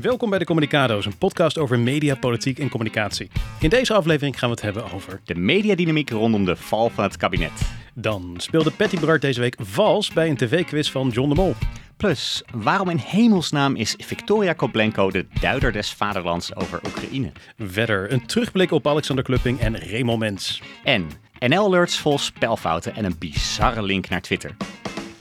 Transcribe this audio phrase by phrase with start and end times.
[0.00, 3.30] Welkom bij de Communicado's, een podcast over media, politiek en communicatie.
[3.60, 5.20] In deze aflevering gaan we het hebben over...
[5.24, 7.72] De mediadynamiek rondom de val van het kabinet.
[7.94, 11.54] Dan speelde Patty Bart deze week vals bij een tv-quiz van John de Mol.
[11.96, 17.32] Plus, waarom in hemelsnaam is Victoria Koblenko de duider des vaderlands over Oekraïne?
[17.58, 20.62] Verder een terugblik op Alexander Klupping en Remo Mens.
[20.84, 21.06] En
[21.38, 24.56] NL-alerts vol spelfouten en een bizarre link naar Twitter.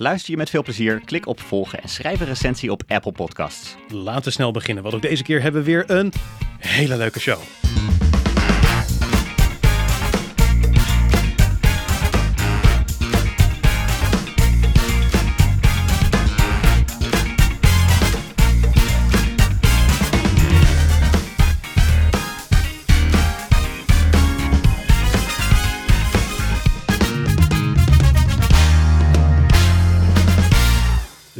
[0.01, 3.75] Luister je met veel plezier, klik op volgen en schrijf een recensie op Apple Podcasts.
[3.87, 6.13] Laten we snel beginnen, want ook deze keer hebben we weer een
[6.57, 7.39] hele leuke show.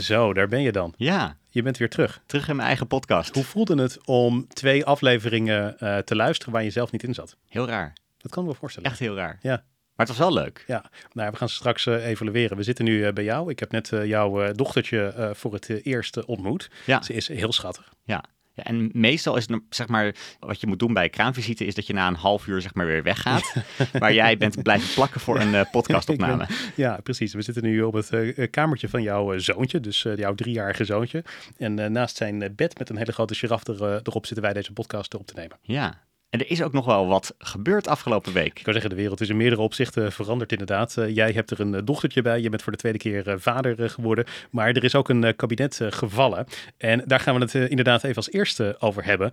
[0.10, 0.94] Zo, daar ben je dan.
[0.98, 2.22] Ja, Je bent weer terug.
[2.26, 3.36] terug in mijn eigen podcast.
[3.36, 7.38] Hoe voelde het om twee afleveringen eh, te luisteren waar je zelf niet in zat?
[7.48, 7.94] Heel raar.
[8.18, 8.90] Dat kan ik me voorstellen.
[8.90, 9.38] Echt heel raar.
[9.42, 9.64] Ja.
[9.96, 10.64] Maar het was wel leuk.
[10.68, 12.58] Ja, nou, ja, we gaan straks eh, evalueren.
[12.58, 13.50] We zitten nu eh, bij jou.
[13.50, 16.70] Ik heb net jouw dochtertje voor het eerst ontmoet.
[16.86, 17.02] Ja.
[17.02, 17.94] Ze is heel schattig.
[18.04, 18.24] Ja.
[18.60, 18.64] Ja.
[18.64, 21.88] En meestal is het, zeg maar, wat je moet doen bij een kraamvisite, is dat
[21.88, 23.54] je na een half uur, zeg maar, weer weggaat.
[24.00, 26.38] maar jij bent blijven plakken voor een eh, podcastopname.
[26.38, 27.34] Ben- ja, precies.
[27.34, 31.24] We zitten nu op het eh, kamertje van jouw zoontje, dus jouw driejarige zoontje.
[31.58, 33.36] En naast zijn bed met een hele grote
[33.68, 35.58] er, eh, erop zitten wij deze podcast op te nemen.
[35.62, 36.08] Ja.
[36.30, 38.58] En er is ook nog wel wat gebeurd afgelopen week.
[38.58, 40.98] Ik kan zeggen, de wereld is in meerdere opzichten veranderd inderdaad.
[40.98, 42.42] Eh, jij hebt er een eh, dochtertje bij.
[42.42, 44.26] Je bent voor de tweede keer eh, vader geworden.
[44.52, 46.48] Maar er is ook een kabinet gevallen.
[46.78, 49.32] En daar gaan we het inderdaad even als eerste over hebben.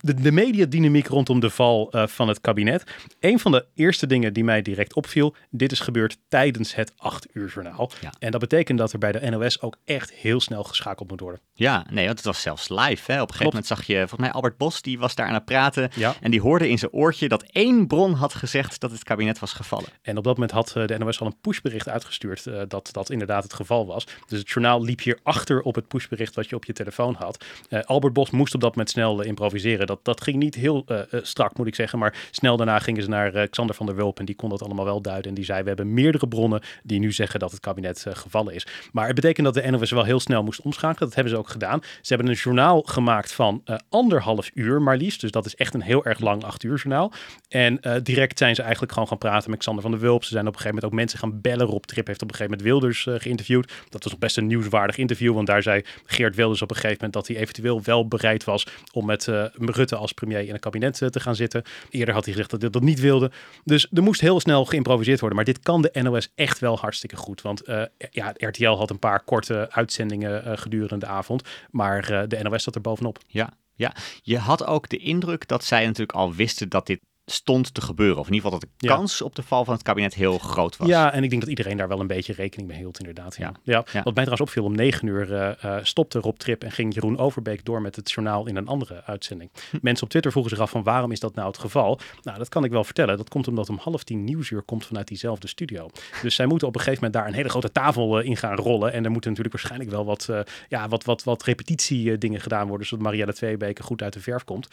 [0.00, 2.84] De, de mediadynamiek rondom de val van het kabinet.
[3.20, 5.34] Een van de eerste dingen die mij direct opviel.
[5.50, 7.90] Dit is gebeurd tijdens het 8 uur journaal.
[8.00, 8.12] Ja.
[8.18, 11.40] En dat betekent dat er bij de NOS ook echt heel snel geschakeld moet worden.
[11.54, 13.12] Ja, nee, want het was zelfs live.
[13.12, 13.22] Hè.
[13.22, 15.44] Op een gegeven moment zag je, volgens mij Albert Bos, die was daar aan het
[15.44, 15.90] praten.
[15.94, 16.05] Ja.
[16.20, 19.52] En die hoorde in zijn oortje dat één bron had gezegd dat het kabinet was
[19.52, 19.88] gevallen.
[20.02, 23.10] En op dat moment had eh, de NOS al een pushbericht uitgestuurd eh, dat dat
[23.10, 24.06] inderdaad het geval was.
[24.26, 27.44] Dus het journaal liep hier achter op het pushbericht wat je op je telefoon had.
[27.68, 29.86] Eh, Albert Bos moest op dat moment snel improviseren.
[29.86, 31.98] Dat, dat ging niet heel strak, moet ik zeggen.
[31.98, 34.84] Maar snel daarna gingen ze naar Xander van der Wulp en die kon dat allemaal
[34.84, 35.28] wel duiden.
[35.28, 38.66] En die zei, we hebben meerdere bronnen die nu zeggen dat het kabinet gevallen is.
[38.92, 41.08] Maar het betekent dat de NOS wel heel snel moest omschakelen.
[41.08, 41.80] Dat hebben ze ook gedaan.
[41.82, 45.20] Ze hebben een journaal gemaakt van anderhalf uur maar liefst.
[45.20, 47.12] Dus dat is echt een heel erg lang acht uur journaal.
[47.48, 50.24] En eh, direct zijn ze eigenlijk gewoon gaan praten met Xander van der Wulp.
[50.24, 51.66] Ze zijn op een gegeven moment ook mensen gaan bellen.
[51.66, 53.72] Rob Trip heeft op een gegeven moment Wilders eh, geïnterviewd.
[53.88, 55.34] Dat was nog best een nieuwswaardig interview.
[55.34, 58.66] Want daar zei Geert Wilders op een gegeven moment dat hij eventueel wel bereid was
[58.92, 61.62] om met eh, Rutte als premier in een kabinet te gaan zitten.
[61.90, 63.30] Eerder had hij gezegd dat hij dat niet wilde.
[63.64, 65.36] Dus er moest heel snel geïmproviseerd worden.
[65.36, 67.42] Maar dit kan de NOS echt wel hartstikke goed.
[67.42, 67.62] Want
[68.10, 71.42] ja, RTL had een paar korte uitzendingen gedurende de avond.
[71.70, 73.18] Maar de NOS zat er bovenop.
[73.26, 73.94] Ja, ja.
[74.22, 77.00] Je had ook de indruk dat zij natuurlijk al wisten dat dit
[77.30, 78.18] stond te gebeuren.
[78.18, 78.94] Of in ieder geval dat de Ja.
[78.94, 80.88] kans op de val van het kabinet heel groot was.
[80.88, 83.36] Ja, en ik denk dat iedereen daar wel een beetje rekening mee hield, inderdaad.
[83.36, 83.52] Ja.
[83.62, 83.84] Ja.
[83.84, 87.18] Wat mij trouwens opviel, om negen uur eh, eh, stopte Rob Trip en ging Jeroen
[87.18, 89.50] Overbeek door met het journaal in een andere uitzending.
[89.70, 89.76] Hm.
[89.82, 92.00] Mensen op Twitter vroegen zich af van waarom is dat nou het geval?
[92.22, 93.16] Nou, dat kan ik wel vertellen.
[93.16, 95.88] Dat komt omdat om half tien nieuwsuur komt vanuit diezelfde studio.
[96.22, 98.56] Dus zij moeten op een gegeven moment daar een hele grote tafel eh, in gaan
[98.56, 98.92] rollen.
[98.92, 100.28] En er moeten natuurlijk waarschijnlijk wel wat,
[100.68, 104.44] ja, wat, wat, wat repetitie dingen gedaan worden, zodat Marielle Tweebeke goed uit de verf
[104.44, 104.68] komt.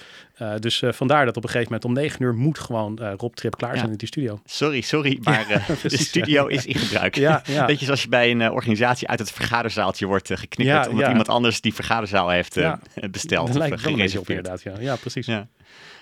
[0.60, 3.56] Dus vandaar dat op een gegeven moment om negen uur moet gewoon eh, Rob Trip
[3.58, 3.92] klaar zijn Ja.
[3.92, 4.40] in die studio.
[4.46, 7.16] Sorry, sorry, maar eh, de studio is in gebruik.
[7.16, 7.66] Ja, ja.
[7.66, 11.04] Beetje zoals je bij een eh, organisatie uit het vergaderzaaltje wordt uh, geknikkerd, Ja, omdat
[11.04, 11.10] ja.
[11.10, 12.80] iemand anders die vergaderzaal heeft Ja.
[13.12, 14.38] besteld Dat of lijkt beetje op gereserveerd.
[14.48, 14.62] inderdaad.
[14.64, 15.26] Ja, ja precies.
[15.26, 15.48] Ja.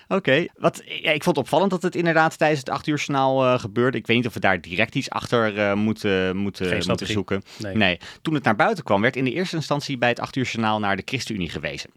[0.08, 3.58] Oké, wat ja, ik vond het opvallend dat het inderdaad tijdens het acht uur journaal
[3.58, 3.98] gebeurde.
[3.98, 7.42] Ik weet niet of we daar direct iets achter moeten, moeten, moeten zoeken.
[7.58, 7.76] Nee.
[7.76, 10.44] Nee, toen het naar buiten kwam, werd in de eerste instantie bij het acht uur
[10.44, 11.90] journaal naar de ChristenUnie gewezen.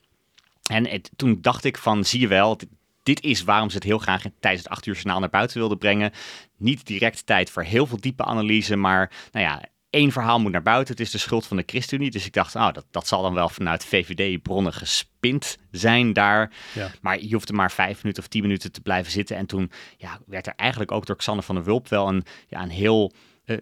[0.71, 2.59] En het- toen dacht ik van, zie je wel,
[3.05, 5.77] dit, is waarom ze het heel graag tijdens het acht uur journaal naar buiten wilden
[5.77, 6.11] brengen.
[6.57, 10.61] Niet direct tijd voor heel veel diepe analyse, maar nou ja, één verhaal moet naar
[10.61, 10.93] buiten.
[10.93, 12.11] Het is de schuld van de ChristenUnie.
[12.11, 16.51] Dus ik dacht, nou, dat, dat zal dan wel vanuit VVD-bronnen gespind zijn daar.
[16.73, 16.91] Ja.
[17.01, 19.37] Maar je hoefde maar vijf minuten of tien minuten te blijven zitten.
[19.37, 22.61] En toen ja, werd er eigenlijk ook door Xander van der Wulp wel een, ja,
[22.61, 23.11] een heel
[23.45, 23.57] eh,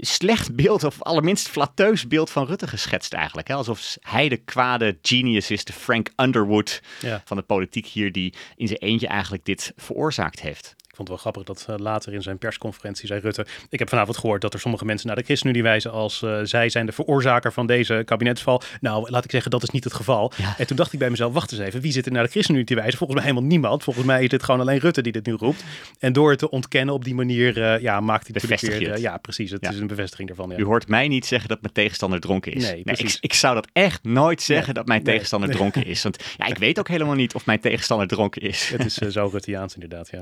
[0.00, 3.48] slecht beeld, of allerminst flatteus beeld van Rutte geschetst eigenlijk.
[3.48, 3.54] Hè?
[3.54, 7.22] Alsof hij de kwade genius is, de Frank Underwood Ja.
[7.24, 10.76] van de politiek hier, die in zijn eentje eigenlijk dit veroorzaakt heeft.
[11.00, 13.46] Vond het wel grappig dat uh, later in zijn persconferentie zei Rutte...
[13.68, 16.68] ik heb vanavond gehoord dat er sommige mensen naar de ChristenUnie wijzen als uh, zij
[16.68, 18.62] zijn de veroorzaker van deze kabinetsval.
[18.80, 20.32] Nou, laat ik zeggen, dat is niet het geval.
[20.36, 20.54] Ja.
[20.58, 22.66] En toen dacht ik bij mezelf, wacht eens even, wie zit er naar de ChristenUnie
[22.66, 22.98] te wijzen?
[22.98, 23.82] Volgens mij helemaal niemand.
[23.82, 25.64] Volgens mij is dit gewoon alleen Rutte die dit nu roept.
[25.98, 29.00] En door het te ontkennen op die manier, uh, ja, maakt hij natuurlijk weer...
[29.00, 29.70] ja, precies, het ja.
[29.70, 30.50] is een bevestiging daarvan.
[30.50, 30.56] Ja.
[30.56, 32.62] U hoort mij niet zeggen dat mijn tegenstander dronken is.
[32.62, 36.02] Nee, nee ik, ik, zou dat echt nooit zeggen dat mijn tegenstander dronken is.
[36.02, 38.68] Want ja, ik weet ook helemaal niet of mijn tegenstander dronken is.
[38.68, 40.20] Het is zo Rutteaans inderdaad, ja.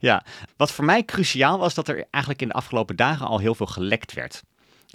[0.00, 0.15] Ja,
[0.56, 3.66] wat voor mij cruciaal was dat er eigenlijk in de afgelopen dagen al heel veel
[3.66, 4.42] gelekt werd.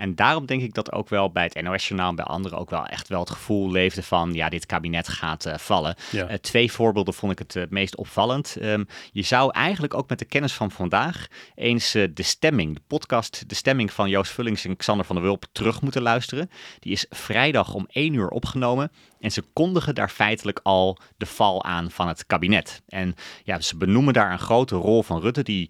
[0.02, 2.86] En daarom denk ik dat ook wel bij het NOS-journaal en bij anderen ook wel
[2.86, 5.96] echt wel het gevoel leefde van, ja, dit kabinet gaat uh, vallen.
[6.14, 8.56] Uh, twee voorbeelden vond ik het uh, meest opvallend.
[8.62, 13.50] Um, je zou eigenlijk ook met de kennis van vandaag eens de stemming, de podcast
[13.50, 16.50] De Stemming van Joost Vullings en Xander van der Wulp terug moeten luisteren.
[16.80, 18.92] Die is vrijdag om één uur opgenomen.
[19.20, 22.82] En ze kondigen daar feitelijk al de val aan van het kabinet.
[22.88, 25.70] En ja, ze benoemen daar een grote rol van Rutte, die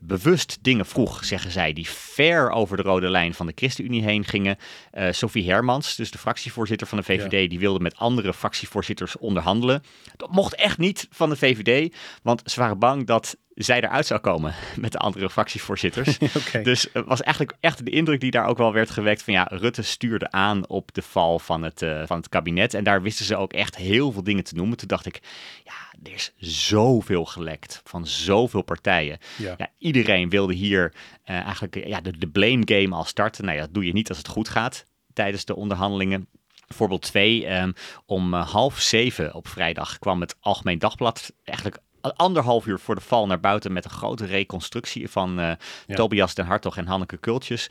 [0.00, 4.24] bewust dingen vroeg, zeggen zij, die ver over de rode lijn van de ChristenUnie heen
[4.24, 4.56] gingen.
[4.94, 9.82] Uh, Sophie Hermans, dus de fractievoorzitter van de VVD, die wilde met andere fractievoorzitters onderhandelen.
[10.16, 14.20] Dat mocht echt niet van de VVD, want ze waren bang dat zij eruit zou
[14.20, 16.18] komen met de andere fractievoorzitters.
[16.62, 19.46] Dus het was eigenlijk echt de indruk die daar ook wel werd gewekt van ja,
[19.50, 22.74] Rutte stuurde aan op de val van het, uh, van het kabinet.
[22.74, 24.76] En daar wisten ze ook echt heel veel dingen te noemen.
[24.76, 25.20] Toen dacht ik,
[25.64, 25.72] ja,
[26.02, 29.18] er is zoveel gelekt van zoveel partijen.
[29.36, 29.54] Ja.
[29.56, 30.92] ja iedereen wilde hier
[31.26, 33.44] uh, eigenlijk ja, de, de blame game al starten.
[33.44, 36.28] Nou ja, dat doe je niet als het goed gaat tijdens de onderhandelingen.
[36.68, 37.72] Voorbeeld 2, um, ehm,
[38.06, 43.26] om half zeven op vrijdag kwam het Algemeen Dagblad eigenlijk anderhalf uur voor de val
[43.26, 45.52] naar buiten met een grote reconstructie van uh,
[45.86, 47.70] Tobias den Hartog en Hanneke Kultjes.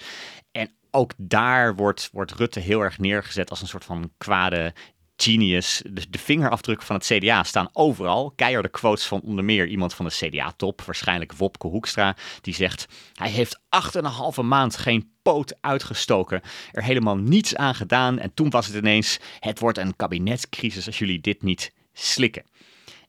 [0.51, 4.74] En ook daar wordt, wordt Rutte heel erg neergezet als een soort van kwade
[5.18, 5.81] genius.
[5.85, 8.33] De, de vingerafdrukken van het CDA staan overal.
[8.35, 13.30] Keiharde quotes van onder meer iemand van de CDA-top, waarschijnlijk Wopke Hoekstra, die zegt: Hij
[13.30, 16.41] heeft acht en een halve maand geen poot uitgestoken,
[16.71, 18.19] er helemaal niets aan gedaan.
[18.19, 22.44] En toen was het ineens: Het wordt een kabinetscrisis als jullie dit niet slikken.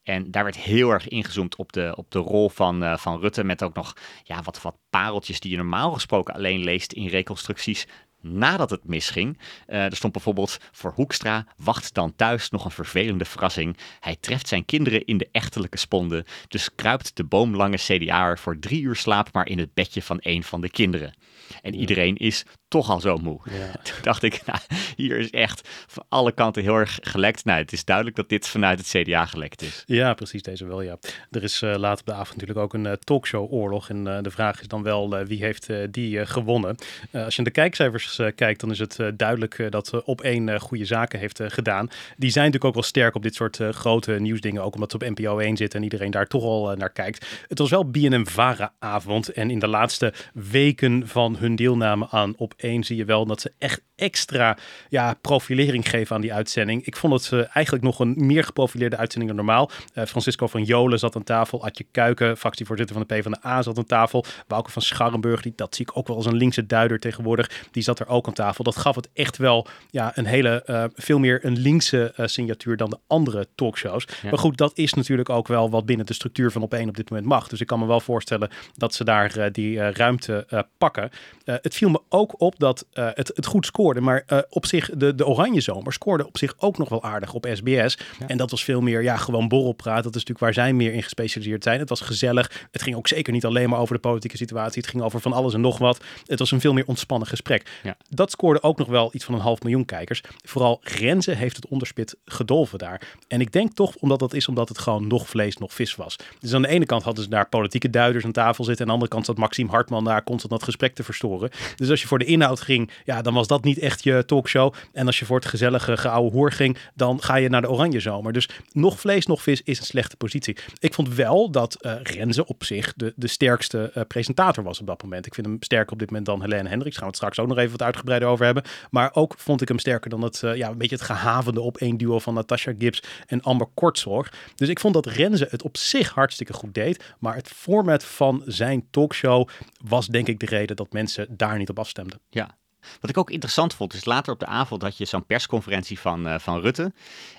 [0.08, 3.44] En daar werd heel erg ingezoomd op de, op de rol van, uh, van Rutte.
[3.44, 7.86] Met ook nog ja, wat, wat pareltjes die je normaal gesproken alleen leest in reconstructies
[8.20, 9.38] nadat het misging.
[9.66, 13.76] Uh, er stond bijvoorbeeld voor Hoekstra, wacht dan thuis nog een vervelende verrassing.
[14.00, 18.82] Hij treft zijn kinderen in de echtelijke sponde, dus kruipt de boomlange CDA'er voor drie
[18.82, 21.14] uur slaap maar in het bedje van een van de kinderen.
[21.62, 23.40] En iedereen is toch al zo moe.
[23.44, 23.72] Ja.
[23.82, 24.58] Toen dacht ik, nou,
[24.96, 27.44] hier is echt van alle kanten heel erg gelekt.
[27.44, 29.82] Nou, het is duidelijk dat dit vanuit het CDA gelekt is.
[29.86, 30.98] Ja, precies deze wel, ja.
[31.30, 33.88] Er is uh, later op de avond natuurlijk ook een uh, talkshow-oorlog.
[33.88, 36.76] En uh, de vraag is dan wel, wie heeft die gewonnen?
[37.12, 41.18] als je naar de kijkcijfers kijkt, dan is het duidelijk dat op één goede zaken
[41.18, 41.90] heeft gedaan.
[42.16, 44.62] Die zijn natuurlijk ook wel sterk op dit soort grote nieuwsdingen.
[44.62, 47.26] Ook omdat ze op NPO 1 zitten en iedereen daar toch al naar kijkt.
[47.48, 49.32] Het was wel BNM-Vara-avond.
[49.32, 53.40] En in de laatste weken van hun deelname aan op één zie je wel dat
[53.40, 54.56] ze echt extra
[54.88, 56.86] ja, profilering geven aan die uitzending.
[56.86, 59.70] Ik vond het uh, eigenlijk nog een meer geprofileerde uitzending dan normaal.
[59.94, 61.64] Uh, Francisco van Jolen zat aan tafel.
[61.64, 64.24] Adje Kuiken, fractievoorzitter van de PvdA, zat aan tafel.
[64.46, 67.66] Bouke van Scharrenburg, die, dat zie ik ook wel als een linkse duider tegenwoordig.
[67.70, 68.64] Die zat er ook aan tafel.
[68.64, 72.90] Dat gaf het echt wel ja, een hele, uh, veel meer een linkse signatuur dan
[72.90, 74.06] de andere talkshows.
[74.22, 76.96] Maar goed, dat is natuurlijk ook wel wat binnen de structuur van op één op
[76.96, 77.48] dit moment mag.
[77.48, 81.10] Dus ik kan me wel voorstellen dat ze daar die ruimte pakken.
[81.44, 85.14] het viel me ook op dat het, het goed scoort maar uh, op zich, de,
[85.14, 87.98] de Oranje Zomer scoorde op zich ook nog wel aardig op SBS.
[88.26, 90.02] En dat was veel meer, ja, gewoon borrelpraat.
[90.02, 91.78] Dat is natuurlijk waar zij meer in gespecialiseerd zijn.
[91.78, 92.66] Het was gezellig.
[92.70, 94.80] Het ging ook zeker niet alleen maar over de politieke situatie.
[94.80, 96.04] Het ging over van alles en nog wat.
[96.26, 97.70] Het was een veel meer ontspannen gesprek.
[97.82, 97.96] Ja.
[98.08, 100.22] Dat scoorde ook nog wel iets van een half miljoen kijkers.
[100.44, 103.16] Vooral Renze heeft het onderspit gedolven daar.
[103.28, 106.16] En ik denk toch, omdat dat is omdat het gewoon nog vlees, nog vis was.
[106.40, 108.86] Dus aan de ene kant hadden ze daar politieke duiders aan tafel zitten.
[108.86, 111.50] En aan de andere kant zat Maxime Hartman daar constant dat gesprek te verstoren.
[111.76, 114.74] Dus als je voor de ging, ja, dan was dat niet echt je talkshow.
[114.92, 118.00] En als je voor het gezellige geouwe hoer ging, dan ga je naar de oranje
[118.00, 118.32] zomer.
[118.32, 120.56] Dus nog vlees, nog vis is een slechte positie.
[120.78, 124.86] Ik vond wel dat uh, Renze op zich de, de sterkste uh, presentator was op
[124.86, 125.26] dat moment.
[125.26, 126.96] Ik vind hem sterker op dit moment dan Helene Hendricks.
[126.96, 128.62] Gaan we het straks ook nog even wat uitgebreider over hebben.
[128.90, 131.76] Maar ook vond ik hem sterker dan het, uh, ja, een beetje het gehavende op
[131.76, 134.32] één duo van Natasha Gibbs en Amber Kortzorg.
[134.54, 137.14] Dus ik vond dat Renze het op zich hartstikke goed deed.
[137.18, 139.48] Maar het format van zijn talkshow
[139.84, 142.20] was denk ik de reden dat mensen daar niet op afstemden.
[142.30, 142.58] Ja,
[143.00, 146.26] wat ik ook interessant vond, is later op de avond had je zo'n persconferentie van,
[146.26, 146.92] uh, van Rutte.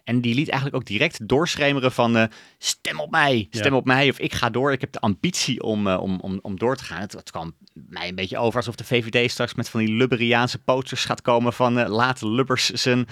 [0.04, 2.24] En die liet eigenlijk ook direct doorschemeren van uh,
[2.58, 4.72] stem op mij, stem op mij of ik ga door.
[4.72, 7.02] Ik heb de ambitie om, uh, om, om, om door te gaan.
[7.02, 10.60] Het, het, kwam mij een beetje over alsof de VVD straks met van die Lubberiaanse
[10.60, 13.08] posters gaat komen van laat Lubbers zijn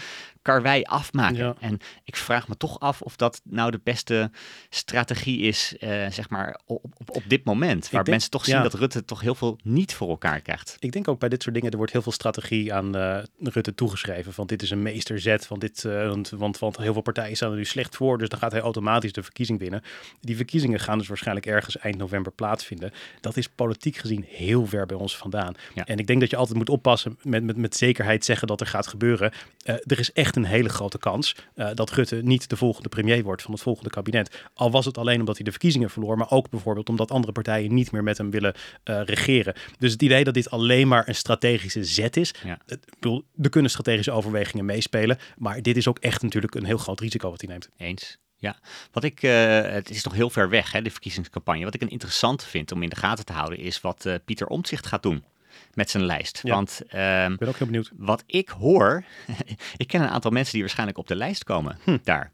[0.48, 1.38] karwei afmaken.
[1.38, 1.56] Ja.
[1.60, 4.32] En ik vraag me toch af of dat nou de beste
[4.70, 7.84] strategie is, eh, zeg maar, op, op, op dit moment.
[7.84, 8.62] Waar denk- mensen toch zien ja.
[8.62, 10.76] dat Rutte toch heel veel niet voor elkaar krijgt.
[10.80, 13.76] Ik denk ook bij dit soort dingen, er wordt heel veel strategie aan eh, Rutte
[13.76, 14.34] toegeschreven.
[14.34, 17.52] Van dit is een meesterzet, van dit, eh, want, want, want heel veel partijen staan
[17.52, 18.18] er nu slecht voor.
[18.18, 19.82] Dus dan gaat hij automatisch de verkiezing winnen.
[20.22, 22.92] Die verkiezingen gaan dus waarschijnlijk ergens eind november plaatsvinden.
[23.22, 25.54] Dat is politiek gezien heel ver bij ons vandaan.
[25.74, 25.86] Ja.
[25.86, 28.68] En ik denk dat je altijd moet oppassen met, met, met zekerheid zeggen dat er
[28.68, 29.32] gaat gebeuren.
[29.64, 33.42] Er is echt een hele grote kans eh, dat Rutte niet de volgende premier wordt
[33.42, 34.44] van het volgende kabinet.
[34.54, 37.74] Al was het alleen omdat hij de verkiezingen verloor, maar ook bijvoorbeeld omdat andere partijen
[37.74, 38.54] niet meer met hem willen
[38.84, 39.54] eh, regeren.
[39.80, 42.34] Dus het idee dat dit alleen maar een strategische zet is.
[42.44, 42.60] Ja.
[42.66, 46.66] het- Ik bedoel, er kunnen strategische overwegingen meespelen, maar dit is ook echt natuurlijk een
[46.66, 47.70] heel groot risico wat hij neemt.
[47.78, 48.18] Eens.
[48.40, 48.56] Ja,
[48.92, 51.64] wat ik, eh, het is nog heel ver weg, hè, de verkiezingscampagne.
[51.64, 54.86] Wat ik een interessant vind om in de gaten te houden, is wat Pieter Omtzigt
[54.88, 55.24] gaat doen
[55.78, 56.40] met zijn lijst.
[56.44, 56.54] Ja.
[56.54, 57.92] Want ehm, Ik ben ook heel benieuwd.
[57.98, 59.04] wat ik hoor,
[59.78, 62.32] ik ken een aantal mensen die waarschijnlijk op de lijst komen daar.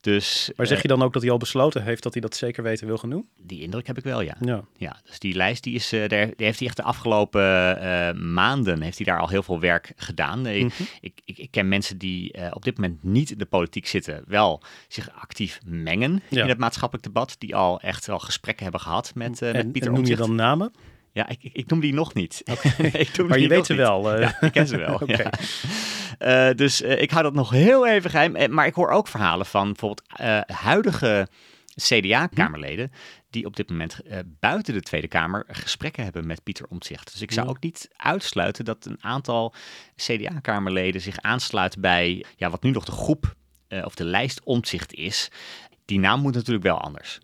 [0.00, 0.52] Dus Hm.
[0.56, 2.86] Maar zeg je dan ook dat hij al besloten heeft dat hij dat zeker weten
[2.86, 3.28] wil gaan doen?
[3.38, 4.36] eh, die indruk heb ik wel, ja.
[4.40, 4.64] Ja.
[4.76, 7.42] Ja, dus die lijst die is, eh, daar, die heeft hij echt de afgelopen
[7.80, 10.46] eh, maanden heeft hij daar al heel veel werk gedaan.
[10.46, 10.82] Eh, Mhm.
[11.00, 14.24] ik, ik, ik ken mensen die eh, op dit moment niet in de politiek zitten,
[14.26, 16.42] wel zich actief mengen Ja.
[16.42, 19.72] in het maatschappelijk debat, die al echt wel gesprekken hebben gehad met, eh, En, met
[19.72, 20.72] Pieter en noem je dan namen?
[21.12, 22.42] Ja, ik, ik, ik noem die nog niet.
[22.92, 23.80] ik noem Maar je weet ze niet.
[23.80, 24.12] wel.
[24.12, 24.20] eh.
[24.20, 25.00] Ja, ik ken ze wel.
[25.06, 25.30] Ja.
[26.18, 28.36] Eh, dus eh, ik hou dat nog heel even geheim.
[28.36, 30.02] Eh, maar ik hoor ook verhalen van bijvoorbeeld
[30.46, 31.28] huidige
[31.74, 32.92] CDA-kamerleden...
[33.30, 34.00] die op dit moment
[34.40, 37.12] buiten de Tweede Kamer gesprekken hebben met Pieter Omtzigt.
[37.12, 39.54] Dus ik zou ook niet uitsluiten dat een aantal
[39.96, 42.24] CDA-kamerleden zich aansluit bij...
[42.36, 43.34] Ja, wat nu nog de groep
[43.84, 45.30] of de lijst Omtzigt is.
[45.84, 47.18] Die naam moet natuurlijk wel anders.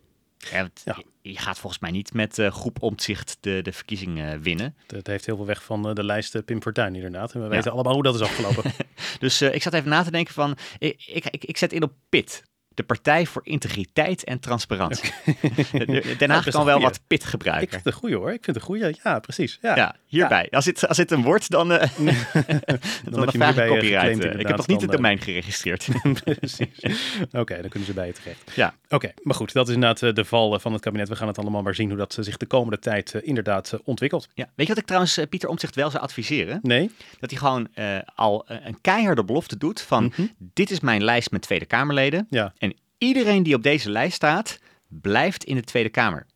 [0.85, 0.99] Ja.
[1.33, 4.77] Je, gaat volgens mij niet met eh, groep Omtzigt de, de verkiezingen winnen.
[4.87, 7.33] Het heeft heel veel weg van eh, de lijst eh, Pim Fortuyn inderdaad.
[7.33, 7.51] En we Ja.
[7.53, 8.73] weten allemaal hoe dat is afgelopen.
[9.19, 11.83] Dus eh, ik zat even na te denken van, ik, ik, ik, ik zet in
[11.83, 12.43] op PIT.
[12.79, 15.11] De Partij voor Integriteit en Transparantie.
[15.73, 16.89] De- Den Haag kan wel goeie.
[16.89, 17.69] wat PIT ik gebruiken.
[17.71, 18.33] vind het een goeie hoor.
[18.33, 18.97] Ik vind het een goeie.
[19.03, 19.59] Ja, precies.
[19.63, 19.77] Ja.
[19.77, 20.49] Ja, hierbij.
[20.51, 24.25] Als, dit, als dit een wordt, dan, eh dan, je hem vraag ik eh, copyright.
[24.25, 24.39] eh.
[24.41, 25.89] ik heb nog niet het dan, domein geregistreerd.
[26.25, 27.11] Precies.
[27.33, 28.51] Oké, dan kunnen ze bij je terecht.
[28.55, 31.09] ja, Oké, maar goed, dat is inderdaad de val van het kabinet.
[31.09, 34.29] We gaan het allemaal maar zien hoe dat zich de komende tijd inderdaad ontwikkelt.
[34.35, 34.45] ja.
[34.55, 36.59] Weet je wat ik trouwens Pieter Omtzigt wel zou adviseren?
[36.63, 36.91] Nee?
[37.21, 37.69] Dat hij gewoon
[38.15, 40.23] al een keiharde belofte doet van, Mhm.
[40.39, 42.27] dit is mijn lijst met Tweede Kamerleden.
[42.31, 42.53] Ja.
[42.59, 42.68] En
[42.99, 46.27] iedereen die op deze lijst staat, blijft in de Tweede Kamer.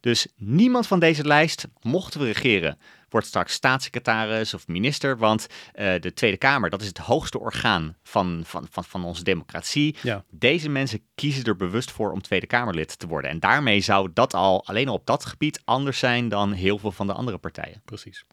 [0.00, 5.18] Dus niemand van deze lijst, mochten we regeren, wordt straks staatssecretaris of minister.
[5.18, 9.22] Want eh, de Tweede Kamer, dat is het hoogste orgaan van, van, van, van onze
[9.22, 9.96] democratie.
[10.02, 10.24] Ja.
[10.30, 13.30] Deze mensen kiezen er bewust voor om Tweede Kamerlid te worden.
[13.30, 16.92] En daarmee zou dat al alleen al op dat gebied anders zijn dan heel veel
[16.92, 17.82] van de andere partijen.
[17.84, 18.24] Precies.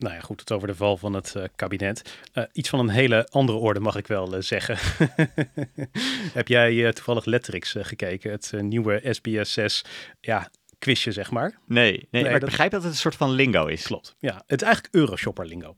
[0.00, 2.18] Nou ja, goed, het over de val van het eh, kabinet.
[2.32, 4.76] Eh, iets van een hele andere orde mag ik wel eh, zeggen.
[6.38, 8.30] Heb jij toevallig Lettrix eh, gekeken?
[8.30, 9.84] Het nieuwe SBS 6
[10.20, 11.58] ja, quizje, zeg maar.
[11.66, 13.82] Nee, nee, maar ik begrijp dat het een soort van lingo is.
[13.82, 14.16] Klopt.
[14.18, 15.76] Ja, het is eigenlijk Euroshopper lingo.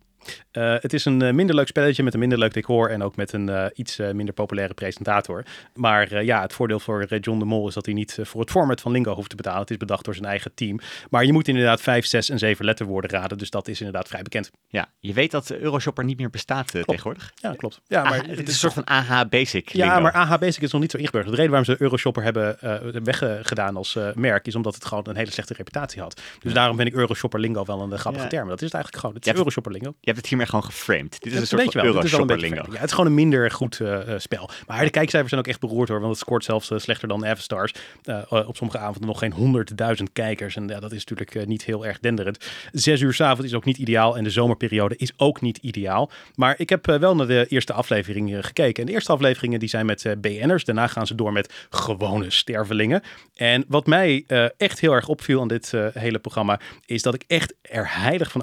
[0.50, 3.16] Eh, het is een eh, minder leuk spelletje met een minder leuk decor en ook
[3.16, 5.44] met een eh, iets minder populaire presentator.
[5.74, 8.80] Maar ja, het voordeel voor John de Mol is dat hij niet voor het format
[8.80, 9.60] van Lingo hoeft te betalen.
[9.60, 10.78] Het is bedacht door zijn eigen team.
[11.10, 13.38] Maar je moet inderdaad vijf, zes en zeven letterwoorden raden.
[13.38, 14.50] Dus dat is inderdaad vrij bekend.
[14.68, 17.32] Ja, je weet dat Euroshopper niet meer bestaat tegenwoordig.
[17.34, 17.80] Ja, klopt.
[17.86, 20.00] Ja, maar Ah, het is een soort van AH Basic Ja, lingo.
[20.00, 21.30] maar AH Basic is nog niet zo ingeburgerd.
[21.30, 22.56] De reden waarom ze Euroshopper hebben
[23.04, 26.20] weggedaan als merk is omdat het gewoon een hele slechte reputatie had.
[26.40, 28.30] Dus daarom vind ik Euroshopper lingo wel een grappige Ja.
[28.30, 28.48] term.
[28.48, 29.14] Dat is het eigenlijk gewoon.
[29.16, 29.94] Het is Euroshopper lingo.
[30.12, 31.21] Hebt het hiermee gewoon geframed.
[31.21, 32.54] Dit is een soort van vreemd.
[32.54, 34.50] Ja, het is gewoon een minder goed eh, eh, spel.
[34.66, 36.00] Maar de kijkcijfers zijn ook echt beroerd hoor.
[36.00, 37.75] Want het scoort zelfs eh, slechter dan Avastars.
[38.04, 40.57] Eh, op sommige avonden nog geen honderdduizend kijkers.
[40.57, 42.50] En ja, dat is natuurlijk niet heel erg denderend.
[42.73, 44.16] Zes uur s'avonds is ook niet ideaal.
[44.16, 46.11] En de zomerperiode is ook niet ideaal.
[46.35, 48.83] Maar ik heb wel naar de eerste aflevering eh, gekeken.
[48.83, 50.64] En de eerste afleveringen die zijn met BN'ers.
[50.64, 53.02] Daarna gaan ze door met gewone stervelingen.
[53.35, 54.25] En wat mij
[54.57, 56.61] echt heel erg opviel aan dit hele programma...
[56.87, 58.42] is dat ik echt er heilig van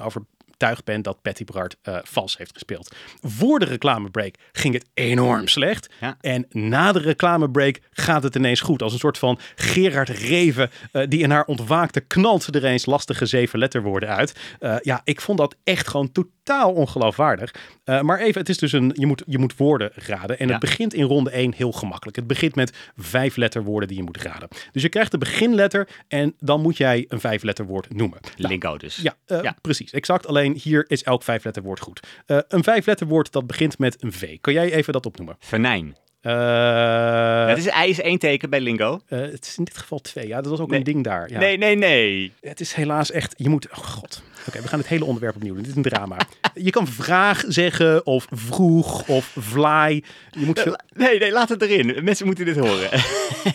[0.60, 2.94] overtuigd ben dat Patty Bart eh, vals heeft gespeeld.
[3.20, 5.90] Voor de reclamebreak ging het enorm slecht.
[6.00, 6.16] Ja.
[6.20, 8.82] En na de reclamebreak gaat het ineens goed.
[8.82, 13.26] Als een soort van Gerard Reven eh, die in haar ontwaakte knalt er eens lastige
[13.26, 14.34] zeven letterwoorden uit.
[14.58, 17.54] Eh, ja, ik vond dat echt gewoon totaal ongeloofwaardig.
[17.84, 20.38] Eh, maar even, het is dus een, je moet, je moet woorden raden.
[20.38, 20.52] En Ja.
[20.52, 22.16] het begint in ronde 1 heel gemakkelijk.
[22.16, 24.48] Het begint met vijf letterwoorden die je moet raden.
[24.72, 28.18] Dus je krijgt de beginletter en dan moet jij een vijf letterwoord noemen.
[28.36, 28.96] Nou, Lingo dus.
[28.96, 29.56] ja, eh, Ja.
[29.60, 29.90] precies.
[29.92, 30.26] Exact.
[30.26, 32.00] Alleen hier is elk vijfletterwoord goed.
[32.26, 34.38] Eh, een vijfletterwoord dat begint met een V.
[34.40, 35.36] Kan jij even dat opnoemen?
[35.38, 39.00] Venijn, Eh, het is I is één teken bij Lingo.
[39.08, 40.26] eh, het is in dit geval twee.
[40.26, 40.78] Ja, dat was ook Nee.
[40.78, 41.30] een ding daar.
[41.30, 41.38] Ja.
[41.38, 42.32] Nee, nee, nee.
[42.40, 44.22] Het is helaas echt, je moet, oh god.
[44.48, 45.62] Oké, we gaan het hele onderwerp opnieuw doen.
[45.62, 46.16] Dit is een drama.
[46.54, 50.02] Je kan vraag zeggen of vroeg of fly.
[50.30, 50.76] Je moet veel...
[50.94, 52.04] Nee, nee, laat het erin.
[52.04, 52.90] Mensen moeten dit horen.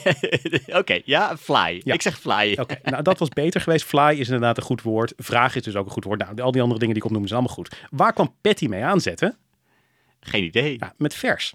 [0.80, 1.82] Oké, ja, fly.
[1.84, 1.94] Ja.
[1.94, 2.58] Ik zeg fly.
[2.60, 3.86] Oké, nou dat was beter geweest.
[3.86, 5.14] Fly is inderdaad een goed woord.
[5.18, 6.20] Vraag is dus ook een goed woord.
[6.20, 7.76] Nou, al die andere dingen die ik opnoem zijn allemaal goed.
[7.90, 9.38] Waar kwam Patty mee aanzetten?
[10.20, 10.76] Geen idee.
[10.80, 11.54] Ja, met vers.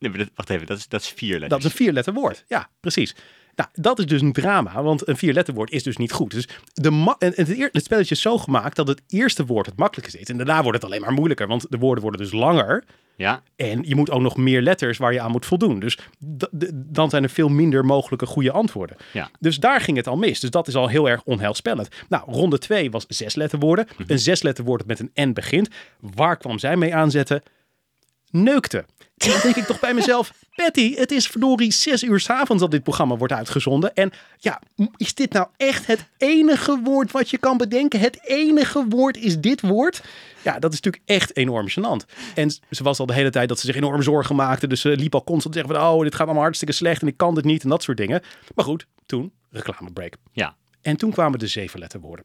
[0.00, 1.50] Nee, dat- wacht even, dat is, dat is vier letters.
[1.50, 2.44] Dat is een vierletter woord.
[2.48, 3.14] Ja, precies.
[3.54, 6.30] Nou, dat is dus een drama, want een vierletterwoord is dus niet goed.
[6.30, 7.32] Dus de en
[7.72, 10.26] het, spelletje is zo gemaakt dat het eerste woord het makkelijkste is.
[10.28, 12.84] En daarna wordt het alleen maar moeilijker, want de woorden worden dus langer.
[13.16, 15.80] Ja, En je moet ook nog meer letters waar je aan moet voldoen.
[15.80, 15.98] Dus
[16.72, 18.96] dan zijn er veel minder mogelijke goede antwoorden.
[19.12, 19.30] ja.
[19.40, 20.40] Dus daar ging het al mis.
[20.40, 21.88] Dus dat is al heel erg onheilspellend.
[22.08, 23.86] Nou, ronde 2 was zes letterwoorden.
[24.06, 25.68] Een zes letterwoord dat met een N begint.
[26.00, 27.42] Waar kwam zij mee aanzetten?
[28.30, 28.84] Neukte.
[29.16, 32.62] En dan denk ik toch bij mezelf, Patty, het is verdorie zes uur 's avonds
[32.62, 33.94] dat dit programma wordt uitgezonden.
[33.94, 34.60] En ja,
[34.96, 38.00] is dit nou echt het enige woord wat je kan bedenken?
[38.00, 40.02] Het enige woord is dit woord?
[40.42, 42.14] Ja, dat is natuurlijk echt enorm gênant.
[42.34, 44.66] En ze was al de hele tijd dat ze zich enorm zorgen maakte.
[44.66, 47.08] Dus ze liep al constant te zeggen van, oh, dit gaat allemaal hartstikke slecht en
[47.08, 48.22] ik kan dit niet en dat soort dingen.
[48.54, 50.14] Maar goed, toen, reclamebreak.
[50.32, 50.56] Ja.
[50.82, 52.24] En toen kwamen de zevenletterwoorden.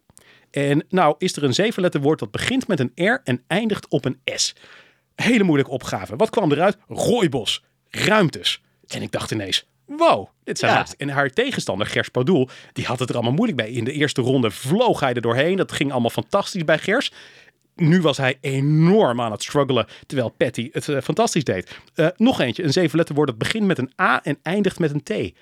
[0.50, 4.20] En nou is er een zevenletterwoord dat begint met een R en eindigt op een
[4.24, 4.54] S.
[5.16, 6.16] Hele moeilijke opgave.
[6.16, 6.76] Wat kwam eruit?
[6.88, 7.62] Rooibos.
[7.88, 8.62] Ruimtes.
[8.86, 10.86] En ik dacht ineens, wow, dit zijn Ja.
[10.96, 13.70] En haar tegenstander, Gers Pardoel, die had het er allemaal moeilijk bij.
[13.70, 15.56] In de eerste ronde vloog hij er doorheen.
[15.56, 17.12] Dat ging allemaal fantastisch bij Gers.
[17.74, 21.78] Nu was hij enorm aan het struggelen, terwijl Patty het eh, fantastisch deed.
[21.94, 25.34] Eh, nog eentje, een zevenletterwoord dat begint met een A en eindigt met een T.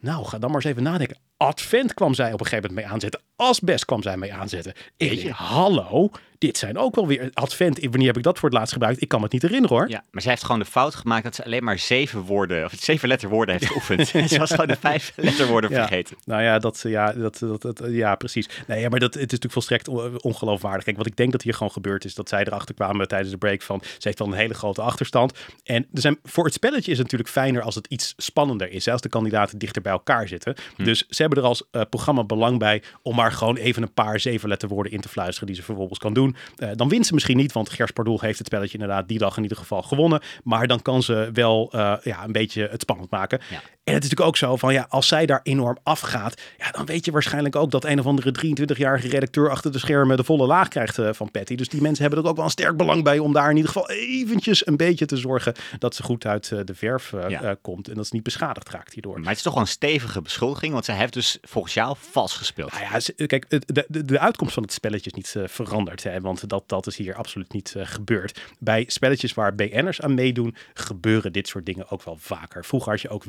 [0.00, 1.16] Nou, ga dan maar eens even nadenken.
[1.44, 3.20] Advent kwam zij op een gegeven moment mee aanzetten.
[3.36, 4.72] Asbest kwam zij mee aanzetten.
[4.96, 7.30] Ik denk, hallo, dit zijn ook wel weer...
[7.32, 9.02] Advent, wanneer heb ik dat voor het laatst gebruikt?
[9.02, 9.88] Ik kan me het niet herinneren hoor.
[9.88, 12.72] ja, maar zij heeft gewoon de fout gemaakt dat ze alleen maar zeven woorden, of
[12.78, 14.06] zeven letterwoorden heeft geoefend.
[14.30, 15.76] ze was gewoon de vijf letterwoorden Ja.
[15.86, 16.16] vergeten.
[16.24, 18.48] Nou ja, dat, ja, dat, dat, dat- ja, precies.
[18.66, 20.84] Nee, ja, maar dat, het is natuurlijk volstrekt on- ongeloofwaardig.
[20.84, 23.38] Kijk, wat ik denk dat hier gewoon gebeurd is, dat zij erachter kwamen tijdens de
[23.38, 25.38] break van, ze heeft wel een hele grote achterstand.
[25.64, 28.84] En er zijn, voor het spelletje is het natuurlijk fijner als het iets spannender is,
[28.84, 30.54] hè, als de kandidaten dichter bij elkaar zitten.
[30.76, 34.20] Dus ze hebben er als eh, programma belang bij om maar gewoon even een paar
[34.20, 36.36] zevenletterwoorden in te fluisteren die ze vervolgens kan doen.
[36.56, 39.36] Eh, dan wint ze misschien niet, want Gers Pardoel heeft het spelletje inderdaad die dag
[39.36, 40.20] in ieder geval gewonnen.
[40.44, 43.40] Maar dan kan ze wel eh, ja, een beetje het spannend maken.
[43.50, 43.60] Ja.
[43.84, 46.86] En het is natuurlijk ook zo van ja, als zij daar enorm afgaat, ja, dan
[46.86, 50.46] weet je waarschijnlijk ook dat een of andere 23-jarige redacteur achter de schermen de volle
[50.46, 51.54] laag krijgt eh, van Patty.
[51.54, 53.70] Dus die mensen hebben er ook wel een sterk belang bij om daar in ieder
[53.72, 57.56] geval eventjes een beetje te zorgen dat ze goed uit eh, de verf eh, Ja.
[57.62, 59.18] komt en dat ze niet beschadigd raakt hierdoor.
[59.20, 62.36] Maar het is toch wel een stevige beschuldiging, want zij heeft dus volgens jou vals
[62.36, 62.72] gespeeld.
[62.72, 66.02] Nou ja, kijk, de, de, de uitkomst van het spelletje is niet veranderd.
[66.02, 68.40] Hè, want dat, dat is hier absoluut niet gebeurd.
[68.58, 72.64] Bij spelletjes waar BN'ers aan meedoen, gebeuren dit soort dingen ook wel vaker.
[72.64, 73.24] Vroeger had je ook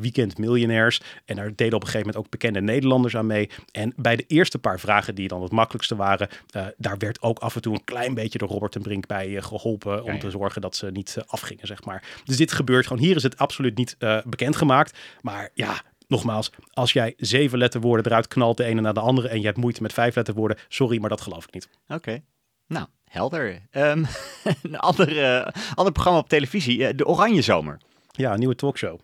[0.45, 1.01] weekendmiljonairs.
[1.25, 3.49] En daar deden op een gegeven moment ook bekende Nederlanders aan mee.
[3.71, 7.39] En bij de eerste paar vragen, die dan het makkelijkste waren, eh, daar werd ook
[7.39, 10.03] af en toe een klein beetje door Robert en Brink bij eh, geholpen.
[10.03, 10.19] Om Ja, ja.
[10.19, 12.03] te zorgen dat ze niet eh, afgingen, zeg maar.
[12.23, 13.03] Dus dit gebeurt gewoon.
[13.03, 14.97] Hier is het absoluut niet bekendgemaakt.
[15.21, 19.39] Maar ja, nogmaals, als jij zeven letterwoorden eruit knalt, de ene na de andere, en
[19.39, 21.69] je hebt moeite met vijf letterwoorden, sorry, maar dat geloof ik niet.
[21.87, 22.21] Oké.
[22.67, 23.61] Nou, helder.
[23.71, 24.03] Ehm,
[24.63, 25.43] een ander,
[25.75, 27.77] ander programma op televisie, De Oranje Zomer.
[28.11, 28.99] Ja, een nieuwe talkshow.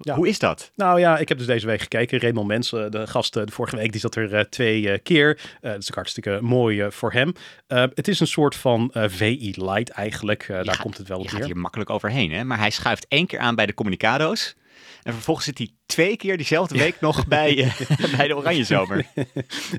[0.00, 0.14] Ja.
[0.14, 0.72] Hoe is dat?
[0.76, 2.20] Nou ja, ik heb dus deze week gekeken.
[2.20, 5.40] Raymond Mens, de gast eh, de vorige week, die zat er eh, twee eh, keer.
[5.60, 7.32] Eh dat is ook hartstikke mooi voor hem.
[7.66, 10.46] Eh, het is een soort van eh, VI Light eigenlijk.
[10.48, 12.44] Daar gaat- komt het wel Je op gaat hier makkelijk overheen, hè?
[12.44, 14.54] Maar hij schuift één keer aan bij de Communicado's.
[15.02, 19.06] En vervolgens zit hij twee keer diezelfde week nog bij, eh, bij de Oranje Zomer.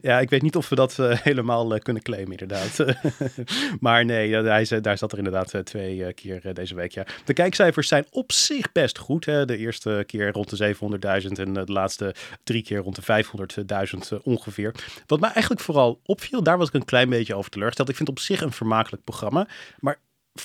[0.01, 2.85] Ja, ik weet niet of we dat eh, helemaal eh, kunnen claimen, inderdaad.
[3.79, 6.91] maar nee, hij, daar zat er inderdaad twee keer deze week.
[6.91, 7.05] Ja.
[7.25, 9.25] De kijkcijfers zijn op zich best goed.
[9.25, 9.45] Hè.
[9.45, 14.17] De eerste keer rond de 700.000 en de laatste drie keer rond de 500.000 eh,
[14.23, 14.73] ongeveer.
[15.07, 17.89] Wat mij eigenlijk vooral opviel, daar was ik een klein beetje over teleurgesteld.
[17.89, 19.47] Ik vind het op zich een vermakelijk programma.
[19.79, 19.99] Maar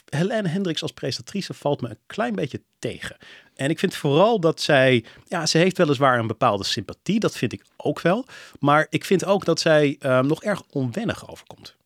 [0.09, 3.17] Helene Hendricks als presentatrice valt me een klein beetje tegen.
[3.61, 7.53] En ik vind vooral dat zij, ja, ze heeft weliswaar een bepaalde sympathie, dat vind
[7.53, 8.27] ik ook wel.
[8.59, 11.79] Maar ik vind ook dat zij ehm, nog erg onwennig overkomt.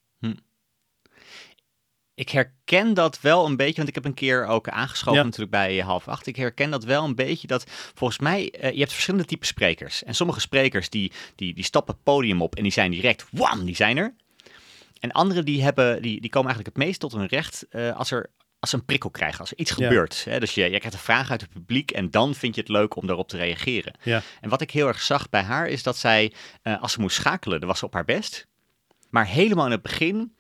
[2.17, 5.25] Ik herken dat wel een beetje, want ik heb een keer ook aangeschoven Ja.
[5.25, 6.27] natuurlijk bij half acht.
[6.27, 10.05] Ik herken dat wel een beetje, dat volgens mij, eh, je hebt verschillende typen sprekers.
[10.05, 13.65] En sommige sprekers die, die, die stappen het podium op en die zijn direct, wam,
[13.65, 14.15] die zijn er.
[15.01, 18.11] En anderen die, hebben, die, die komen eigenlijk het meest tot hun recht eh, als
[18.11, 18.31] er
[18.65, 19.77] als ze een prikkel krijgen, als er iets Ja.
[19.87, 20.25] gebeurt.
[20.25, 20.41] Hè?
[20.41, 22.97] Dus je, je krijgt een vraag uit het publiek en dan vind je het leuk
[22.97, 23.95] om daarop te reageren.
[24.03, 24.23] Ja.
[24.41, 27.17] En wat ik heel erg zag bij haar is dat zij, eh, als ze moest
[27.17, 28.47] schakelen, dan was ze op haar best.
[29.11, 30.35] Maar helemaal in het begin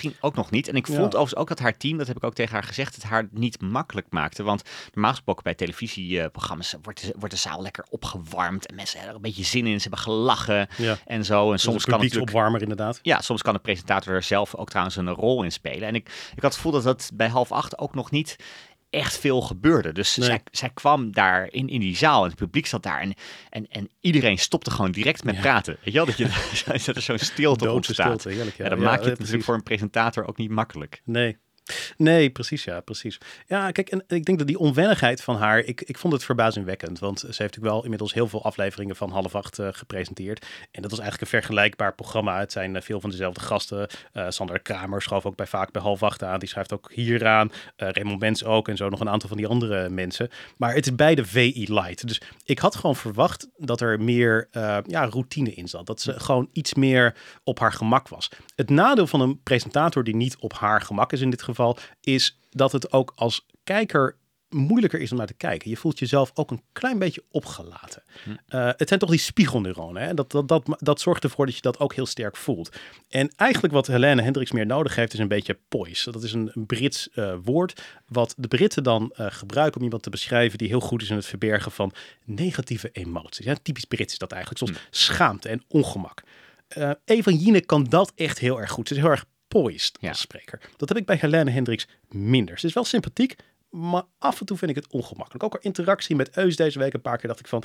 [0.00, 0.68] misschien ook nog niet.
[0.68, 0.94] En ik Ja.
[0.94, 3.28] vond overigens ook dat haar team, dat heb ik ook tegen haar gezegd, het haar
[3.30, 4.42] niet makkelijk maakte.
[4.42, 8.66] Want normaal gesproken bij televisieprogramma's wordt de, wordt de zaal lekker opgewarmd.
[8.66, 9.76] En mensen hebben er een beetje zin in.
[9.76, 10.96] Ze hebben gelachen Ja.
[11.06, 11.52] en zo.
[11.52, 12.30] En Soms soms kan natuurlijk...
[12.30, 12.98] opwarmer inderdaad.
[13.02, 15.88] Ja, soms kan de presentator er zelf ook trouwens een rol in spelen.
[15.88, 18.36] En ik, ik had het gevoel dat dat bij half acht ook nog niet
[18.94, 19.92] echt veel gebeurde.
[19.92, 20.26] Dus Nee.
[20.28, 23.00] zij, zij kwam daar in, in die zaal en het publiek zat daar.
[23.00, 23.14] En,
[23.50, 25.40] en, en iedereen stopte gewoon direct met Ja.
[25.40, 25.72] praten.
[25.84, 26.24] Weet je wel, dat, je,
[26.86, 28.20] dat er zo'n stilte Doodse ontstaat.
[28.20, 28.56] stilte, heerlijk.
[28.56, 31.00] Ja, Ja, dan Ja, maak je eh, het natuurlijk voor een presentator ook niet makkelijk.
[31.04, 31.36] Nee.
[31.96, 33.18] Nee, precies, ja, precies.
[33.46, 36.98] Ja, kijk, en ik denk dat die onwennigheid van haar, ik, ik vond het verbazingwekkend.
[36.98, 40.46] Want ze heeft natuurlijk wel inmiddels heel veel afleveringen van half acht eh, gepresenteerd.
[40.70, 42.38] En dat was eigenlijk een vergelijkbaar programma.
[42.38, 43.88] Het zijn eh, veel van dezelfde gasten.
[44.12, 46.38] Eh, Sander Kramer schoof ook bij vaak bij half acht aan.
[46.38, 47.52] Die schrijft ook hier aan.
[47.76, 48.68] Eh, Raymond Mens ook.
[48.68, 50.30] En zo nog een aantal van die andere mensen.
[50.56, 52.06] Maar het is beide VI Light.
[52.06, 54.48] Dus ik had gewoon verwacht dat er meer
[54.86, 55.86] ja, routine in zat.
[55.86, 58.28] Dat ze gewoon iets meer op haar gemak was.
[58.56, 61.53] Het nadeel van een presentator die niet op haar gemak is in dit geval,
[62.00, 64.16] is dat het ook als kijker
[64.54, 65.70] moeilijker is om naar te kijken.
[65.70, 68.02] Je voelt jezelf ook een klein beetje opgelaten.
[68.46, 70.02] Eh, het zijn toch die spiegelneuronen.
[70.02, 70.14] Hè?
[70.14, 72.76] Dat, dat, dat, dat zorgt ervoor dat je dat ook heel sterk voelt.
[73.08, 76.12] En eigenlijk wat Helene Hendricks meer nodig heeft, is een beetje poise.
[76.12, 80.02] Dat is een, een Brits eh, woord, wat de Britten dan eh, gebruiken om iemand
[80.02, 81.92] te beschrijven die heel goed is in het verbergen van
[82.24, 83.44] negatieve emoties.
[83.44, 86.22] Ja, typisch Brits is dat eigenlijk, zoals schaamte en ongemak.
[86.68, 88.88] Eh Eva Jinek kan dat echt heel erg goed.
[88.88, 89.24] Ze is heel erg
[90.00, 90.12] Ja.
[90.12, 90.60] spreker.
[90.76, 92.58] Dat heb ik bij Helene Hendricks minder.
[92.58, 93.36] Ze is wel sympathiek,
[93.70, 95.44] maar af en toe vind ik het ongemakkelijk.
[95.44, 97.62] Ook haar interactie met Eus deze week een paar keer dacht ik van...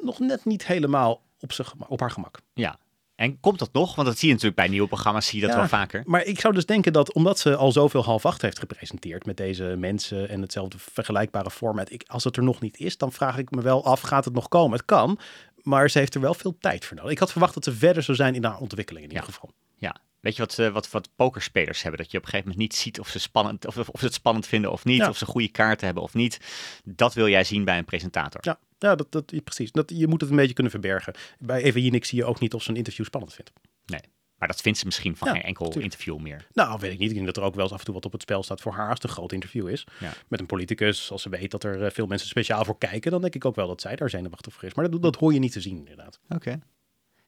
[0.00, 2.38] nog net niet helemaal op, zijn op haar gemak.
[2.54, 2.78] Ja.
[3.14, 3.94] En komt dat nog?
[3.94, 5.60] Want dat zie je natuurlijk bij nieuwe programma's, zie je dat Ja.
[5.60, 6.02] wel vaker.
[6.06, 9.36] Maar ik zou dus denken dat omdat ze al zoveel half acht heeft gepresenteerd met
[9.36, 13.38] deze mensen en hetzelfde vergelijkbare format, ik, als het er nog niet is, dan vraag
[13.38, 14.76] ik me wel af, gaat het nog komen?
[14.76, 15.18] Het kan,
[15.62, 17.12] maar ze heeft er wel veel tijd voor nodig.
[17.12, 19.50] Ik had verwacht dat ze verder zou zijn in haar ontwikkeling in ieder geval.
[19.76, 19.96] Ja.
[20.26, 22.00] Weet je wat, eh, wat, wat pokerspelers hebben?
[22.00, 24.14] Dat je op een gegeven moment niet ziet of ze, spannend, of, of ze het
[24.14, 24.98] spannend vinden of niet.
[24.98, 25.08] Ja.
[25.08, 26.40] Of ze goede kaarten hebben of niet.
[26.84, 28.40] Dat wil jij zien bij een presentator.
[28.44, 29.72] Ja, ja dat, dat, precies.
[29.72, 31.14] Dat, je moet het een beetje kunnen verbergen.
[31.38, 33.52] Bij Eva Jinek zie je ook niet of ze een interview spannend vindt.
[33.84, 34.00] Nee.
[34.38, 35.84] Maar dat vindt ze misschien van Ja, geen enkel tuurlijk.
[35.84, 36.46] interview meer.
[36.52, 37.08] Nou, weet ik niet.
[37.08, 38.60] Ik denk dat er ook wel eens af en toe wat op het spel staat
[38.60, 39.86] voor haar als het een groot interview is.
[40.00, 40.12] Ja.
[40.28, 43.20] Met een politicus, als ze weet dat er eh, veel mensen speciaal voor kijken, dan
[43.20, 44.74] denk ik ook wel dat zij daar zenuwachtig voor is.
[44.74, 46.20] Maar dat, dat hoor je niet te zien, inderdaad.
[46.28, 46.60] Oké.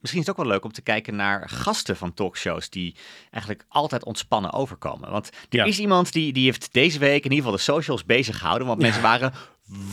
[0.00, 2.94] Misschien is het ook wel leuk om te kijken naar gasten van talkshows die
[3.30, 5.10] eigenlijk altijd ontspannen overkomen.
[5.10, 5.64] Want er Ja.
[5.64, 8.66] is iemand die, die heeft deze week in ieder geval de socials bezig gehouden.
[8.66, 9.32] Want mensen waren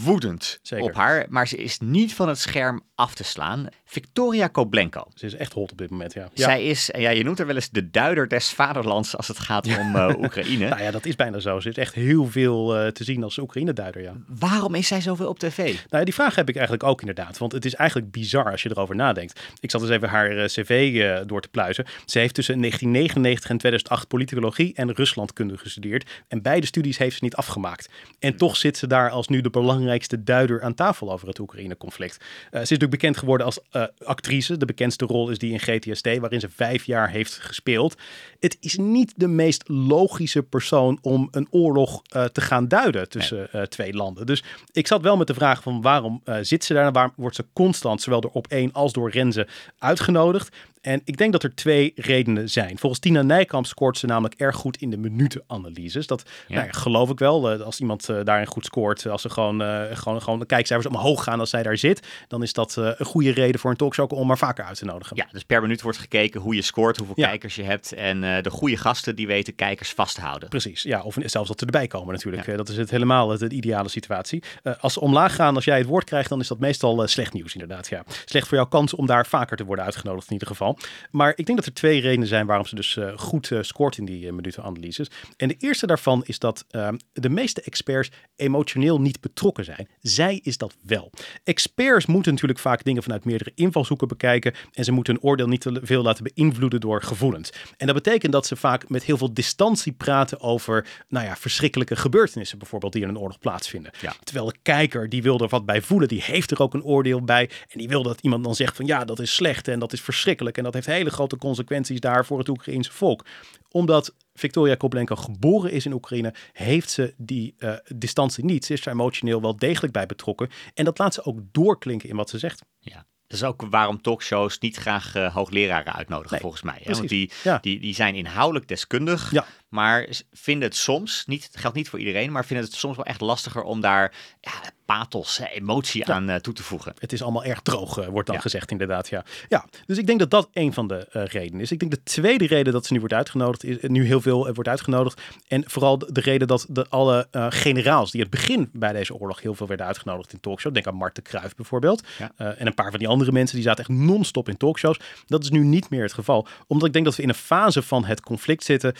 [0.03, 0.85] woedend Zeker.
[0.85, 1.25] op haar.
[1.29, 3.67] Maar ze is niet van het scherm af te slaan.
[3.85, 5.07] Victoria Koblenko.
[5.13, 6.29] Ze is echt hot op dit moment, ja.
[6.33, 6.43] ja.
[6.43, 9.77] Zij is, ja, je noemt haar wel eens de duider des vaderlands als het gaat
[9.77, 10.67] om eh, Oekraïne.
[10.75, 11.59] Nou ja, dat is bijna zo.
[11.59, 14.13] Ze is echt heel veel eh, te zien als Oekraïne-duider, ja.
[14.27, 15.57] Waarom is zij zoveel op tv?
[15.57, 17.37] Nou, ja, die vraag heb ik eigenlijk ook inderdaad.
[17.37, 19.39] Want het is eigenlijk bizar als je erover nadenkt.
[19.59, 21.85] Ik zat dus even haar eh, cv door te pluizen.
[22.05, 26.23] Ze heeft tussen 1999 en 2008 politicologie en Ruslandkunde gestudeerd.
[26.27, 27.89] En beide studies heeft ze niet afgemaakt.
[28.19, 32.17] En toch zit ze daar als nu de belangrijkste duider aan tafel over het Oekraïne-conflict.
[32.17, 34.57] Eh, ze is natuurlijk bekend geworden als eh, actrice.
[34.57, 37.95] De bekendste rol is die in GTST, waarin ze vijf jaar heeft gespeeld.
[38.39, 43.49] Het is niet de meest logische persoon om een oorlog eh, te gaan duiden tussen
[43.69, 44.25] twee landen.
[44.25, 46.91] Dus ik zat wel met de vraag van waarom zit ze daar?
[46.91, 49.47] Waarom wordt ze constant, zowel door op één als door Renze,
[49.79, 50.55] uitgenodigd?
[50.85, 52.77] En ik denk dat er twee redenen zijn.
[52.77, 56.07] Volgens Tina Nijkamp scoort ze namelijk erg goed in de minutenanalyses.
[56.07, 56.55] Dat Ja.
[56.55, 57.51] nou ja, geloof ik wel.
[57.51, 60.95] Eh, als iemand eh, daarin goed scoort, als ze gewoon, eh, gewoon, gewoon de kijkcijfers
[60.95, 63.77] omhoog gaan als zij daar zit, dan is dat eh, een goede reden voor een
[63.77, 65.15] talkshow om haar vaker uit te nodigen.
[65.17, 67.27] Ja, dus per minuut wordt gekeken hoe je scoort, hoeveel Ja.
[67.27, 67.93] kijkers je hebt.
[67.93, 70.49] En eh, de goede gasten die weten kijkers vast te houden.
[70.49, 72.47] Precies, ja, of zelfs dat ze erbij komen natuurlijk.
[72.47, 74.43] Eh, Dat is het helemaal het, de ideale situatie.
[74.63, 77.07] Eh, als ze omlaag gaan, als jij het woord krijgt, dan is dat meestal eh,
[77.07, 77.87] slecht nieuws inderdaad.
[77.87, 78.03] Ja.
[78.25, 80.74] Slecht voor jouw kans om daar vaker te worden uitgenodigd in ieder geval.
[81.11, 83.97] Maar ik denk dat er twee redenen zijn waarom ze dus eh, goed eh, scoort
[83.97, 85.07] in die eh, minutenanalyses.
[85.37, 89.87] En de eerste daarvan is dat eh, de meeste experts emotioneel niet betrokken zijn.
[90.01, 91.11] Zij is dat wel.
[91.43, 95.61] Experts moeten natuurlijk vaak dingen vanuit meerdere invalshoeken bekijken en ze moeten een oordeel niet
[95.61, 97.51] te veel laten beïnvloeden door gevoelens.
[97.77, 101.95] En dat betekent dat ze vaak met heel veel distantie praten over, nou ja, verschrikkelijke
[101.95, 103.91] gebeurtenissen bijvoorbeeld die in een oorlog plaatsvinden.
[104.01, 104.13] Ja.
[104.23, 107.21] Terwijl de kijker, die wil er wat bij voelen, die heeft er ook een oordeel
[107.21, 109.93] bij en die wil dat iemand dan zegt van ja, dat is slecht en dat
[109.93, 113.25] is verschrikkelijk en dat heeft hele grote consequenties daar voor het Oekraïense volk.
[113.71, 118.65] Omdat Victoria Koblenko geboren is in Oekraïne, heeft ze die eh, distantie niet.
[118.65, 122.15] Ze is er emotioneel wel degelijk bij betrokken en dat laat ze ook doorklinken in
[122.15, 122.61] wat ze zegt.
[122.79, 123.05] Ja.
[123.27, 126.79] Dat is ook waarom talkshows niet graag eh, hoogleraren uitnodigen, Nee, volgens mij.
[126.83, 126.93] Hè?
[126.93, 127.57] Want die, Ja.
[127.61, 129.45] die, die zijn inhoudelijk deskundig, Ja.
[129.75, 133.05] Maar vinden het soms, niet, het geldt niet voor iedereen, maar vinden het soms wel
[133.05, 134.51] echt lastiger om daar ja,
[134.85, 136.93] pathos, emotie aan eh, toe te voegen.
[136.99, 138.41] Het is allemaal erg droog, eh, wordt dan Ja.
[138.41, 139.09] gezegd inderdaad.
[139.09, 139.25] Ja.
[139.49, 141.71] ja, dus ik denk dat dat een van de eh, redenen is.
[141.71, 144.69] Ik denk de tweede reden dat ze nu wordt uitgenodigd, is, nu heel veel wordt
[144.69, 145.21] uitgenodigd.
[145.47, 149.41] En vooral de, de reden dat de, alle generaals die het begin bij deze oorlog
[149.41, 150.73] heel veel werden uitgenodigd in talkshows.
[150.73, 152.03] Denk aan Marten Kruijf bijvoorbeeld.
[152.37, 154.99] En een paar van die andere mensen die zaten echt non-stop in talkshows.
[155.25, 156.47] Dat is nu niet meer het geval.
[156.67, 158.93] Omdat ik denk dat we in een fase van het conflict zitten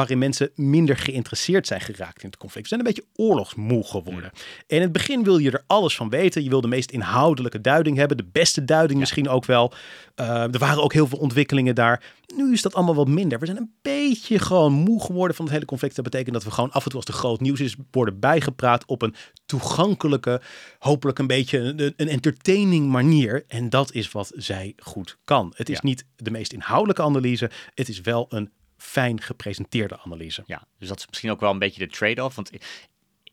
[0.00, 2.68] waarin mensen minder geïnteresseerd zijn geraakt in het conflict.
[2.68, 4.30] Ze zijn een beetje oorlogsmoe geworden.
[4.66, 6.42] En in het begin wil je er alles van weten.
[6.42, 8.16] Je wil de meest inhoudelijke duiding hebben.
[8.16, 9.72] De beste duiding misschien ook wel.
[10.14, 12.02] Eh, er waren ook heel veel ontwikkelingen daar.
[12.36, 13.38] Nu is dat allemaal wat minder.
[13.38, 15.94] We zijn een beetje gewoon moe geworden van het hele conflict.
[15.94, 18.84] Dat betekent dat we gewoon af en toe als er groot nieuws is, worden bijgepraat
[18.86, 19.14] op een
[19.46, 20.40] toegankelijke,
[20.78, 23.44] hopelijk een beetje een, een entertaining manier.
[23.48, 25.52] En dat is wat zij goed kan.
[25.56, 25.80] Het is Ja.
[25.82, 27.50] niet de meest inhoudelijke analyse.
[27.74, 30.42] Het is wel een fijn gepresenteerde analyse.
[30.46, 32.36] Ja, dus dat is misschien ook wel een beetje de trade-off.
[32.36, 32.50] Want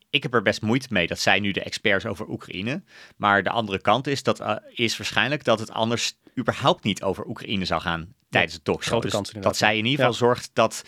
[0.09, 2.83] ik, heb er best moeite mee dat zij nu de experts over Oekraïne.
[3.15, 7.27] Maar de andere kant is, dat, eh, is waarschijnlijk dat het anders überhaupt niet over
[7.27, 9.01] Oekraïne zou gaan tijdens het talkshow.
[9.01, 10.11] Dus dat zij in ieder ja.
[10.11, 10.83] geval zorgt dat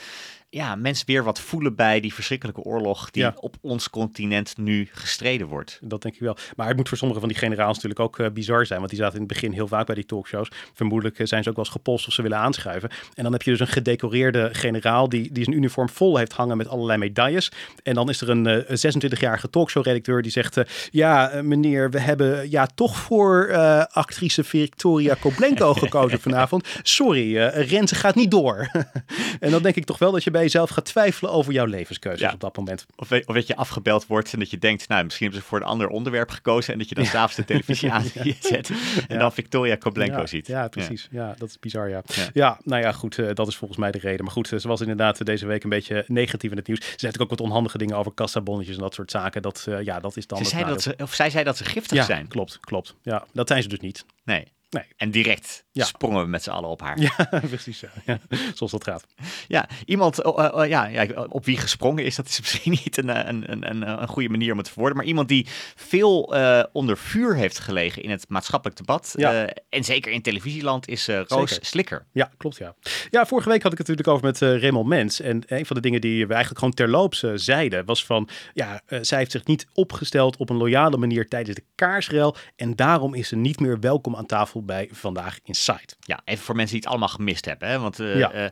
[0.51, 3.33] ja, mensen weer wat voelen bij die verschrikkelijke oorlog die Ja.
[3.35, 5.79] op ons continent nu gestreden wordt.
[5.81, 6.37] Dat denk ik wel.
[6.55, 8.79] Maar het moet voor sommige van die generaals natuurlijk ook eh, bizar zijn.
[8.79, 10.47] Want die zaten in het begin heel vaak bij die talkshows.
[10.73, 12.89] Vermoedelijk eh, zijn ze ook wel eens gepolst of ze willen aanschuiven.
[13.13, 16.57] En dan heb je dus een gedecoreerde generaal die, die zijn uniform vol heeft hangen
[16.57, 17.51] met allerlei medailles.
[17.83, 20.57] En dan is er een eh, 26-jarige talkshow-redacteur die zegt...
[20.57, 26.67] eh, ja, eh, meneer, we hebben ja toch voor eh, actrice Victoria Koblenko gekozen vanavond.
[26.83, 28.69] Sorry, eh Renze gaat niet door.
[29.39, 32.19] en dan denk ik toch wel dat je bij jezelf gaat twijfelen over jouw levenskeuzes
[32.19, 32.33] Ja.
[32.33, 32.85] op dat moment.
[32.95, 35.49] Of, weet- of dat je afgebeld wordt en dat je denkt, nou, misschien hebben ze
[35.51, 36.73] voor een ander onderwerp gekozen.
[36.73, 38.15] En dat je dan s'avonds de televisie aanzet
[38.69, 38.75] en
[39.07, 39.17] Ja.
[39.17, 40.47] dan Victoria Koblenko ziet.
[40.47, 41.07] Ja, precies.
[41.11, 41.35] Ja.
[41.37, 42.01] dat is bizar, ja.
[42.33, 42.59] Ja.
[42.63, 44.23] nou ja, goed, eh, dat is volgens mij de reden.
[44.25, 46.79] Maar goed, eh, ze was inderdaad eh, deze week een beetje negatief in het nieuws.
[46.79, 49.41] Ze zei natuurlijk ook wat onhandige dingen over kassabonnetjes en dat soort zaken.
[49.41, 52.03] Dat, ja, dat is dan Ze zei dat ze, of zij zei dat ze giftig
[52.05, 52.27] zijn.
[52.27, 52.95] klopt, klopt.
[53.01, 54.05] Ja, dat zijn ze dus niet.
[54.23, 54.47] Nee.
[54.69, 54.83] Nee.
[54.97, 55.85] En direct Ja.
[55.85, 56.99] sprongen we met z'n allen op haar.
[57.17, 57.79] Ja, precies.
[57.79, 57.89] Ja.
[58.05, 58.19] Ja,
[58.53, 59.05] zoals dat gaat.
[59.47, 62.97] Ja, iemand oh, eh, eh, ja, ja, op wie gesprongen is, dat is misschien niet
[62.97, 64.97] een, eh, een, een, een, een goede manier om het te verwoorden.
[64.97, 69.13] Maar iemand die veel eh, onder vuur heeft gelegen in het maatschappelijk debat.
[69.17, 69.45] Ja.
[69.45, 71.65] eh, en zeker in televisieland is Roos Zeker.
[71.65, 72.05] Slikker.
[72.11, 72.75] Ja, klopt ja.
[73.09, 75.19] Ja, vorige week had ik het natuurlijk over met eh Raymond Mens.
[75.21, 78.29] En een van de dingen die we eigenlijk gewoon terloops zeiden was van...
[78.53, 82.35] Ja, zij heeft zich niet opgesteld op een loyale manier tijdens de kaarsrel.
[82.55, 85.93] En daarom is ze niet meer welkom aan tafel bij Vandaag Inside.
[85.99, 87.67] Ja, even voor mensen die het allemaal gemist hebben.
[87.69, 87.79] Hè?
[87.79, 88.31] Want eh, Ja.
[88.31, 88.45] eh,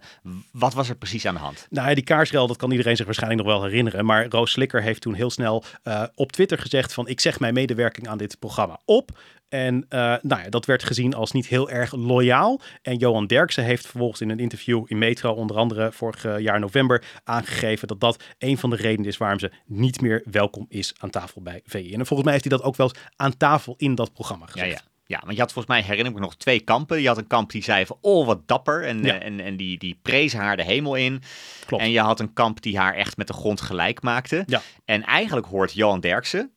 [0.51, 1.67] wat was er precies aan de hand?
[1.69, 4.05] Nou ja, die kaarsrel, dat kan iedereen zich waarschijnlijk nog wel herinneren.
[4.05, 7.07] Maar Roos Slikker heeft toen heel snel eh, op Twitter gezegd van...
[7.07, 9.19] ik zeg mijn medewerking aan dit programma op.
[9.49, 9.85] En
[10.21, 12.61] nou ja, dat werd gezien als niet heel erg loyaal.
[12.81, 15.33] En Johan Derksen heeft vervolgens in een interview in Metro...
[15.33, 17.87] onder andere vorig jaar november aangegeven...
[17.87, 21.41] dat dat een van de redenen is waarom ze niet meer welkom is aan tafel
[21.41, 21.93] bij VI.
[21.93, 24.71] En volgens mij heeft hij dat ook wel eens aan tafel in dat programma gezegd.
[24.71, 24.75] ja.
[24.77, 27.01] Ja, want je had volgens mij, herinner ik me nog, twee kampen.
[27.01, 28.83] Je had een kamp die zei van, oh, wat dapper.
[28.83, 29.19] En, Ja.
[29.19, 31.21] en, en die, die prezen haar de hemel in.
[31.65, 31.83] Klopt.
[31.83, 34.43] En je had een kamp die haar echt met de grond gelijk maakte.
[34.45, 34.61] Ja.
[34.85, 36.51] En eigenlijk hoort Johan Derksen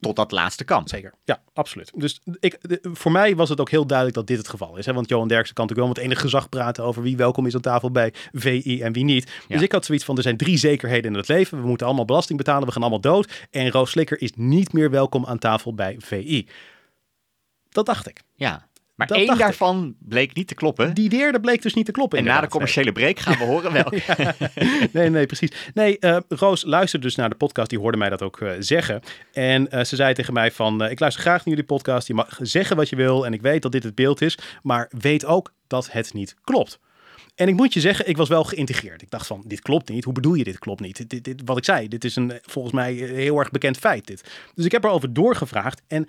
[0.00, 0.88] tot dat laatste kamp.
[0.88, 1.90] Zeker, ja, absoluut.
[1.94, 4.86] Dus ik, de- voor mij was het ook heel duidelijk dat dit het geval is.
[4.86, 4.92] Hè?
[4.92, 7.60] Want Johan Derksen kan natuurlijk wel met enig gezag praten over wie welkom is aan
[7.60, 9.24] tafel bij VI en wie niet.
[9.26, 9.60] Dus Ja.
[9.64, 11.60] ik had zoiets van, er zijn drie zekerheden in het leven.
[11.60, 13.46] We moeten allemaal belasting betalen, we gaan allemaal dood.
[13.50, 16.46] En Roos Slikker is niet meer welkom aan tafel bij VI.
[17.76, 18.20] Dat dacht ik.
[18.34, 18.66] Ja.
[18.94, 19.38] Maar Dat één ik.
[19.38, 20.94] daarvan bleek niet te kloppen.
[20.94, 22.18] Die derde bleek dus niet te kloppen.
[22.18, 24.02] en na de commerciële break gaan we horen welke.
[24.92, 25.50] nee, nee, precies.
[25.74, 27.70] Nee, eh, Roos luisterde dus naar de podcast.
[27.70, 29.00] Die hoorde mij dat ook eh, zeggen.
[29.32, 30.84] En eh, ze zei tegen mij van...
[30.84, 32.06] ik luister graag naar jullie podcast.
[32.06, 33.26] Je mag zeggen wat je wil.
[33.26, 34.38] En ik weet dat dit het beeld is.
[34.62, 36.78] Maar weet ook dat het niet klopt.
[37.34, 39.02] En ik moet je zeggen, ik was wel geïntegreerd.
[39.02, 40.04] Ik dacht van, dit klopt niet.
[40.04, 40.96] Hoe bedoel je dit klopt niet?
[40.96, 44.06] Dit, dit, dit- wat ik zei, dit is een volgens mij heel erg bekend feit.
[44.06, 44.30] Dit.
[44.54, 45.82] Dus ik heb erover doorgevraagd.
[45.86, 46.08] En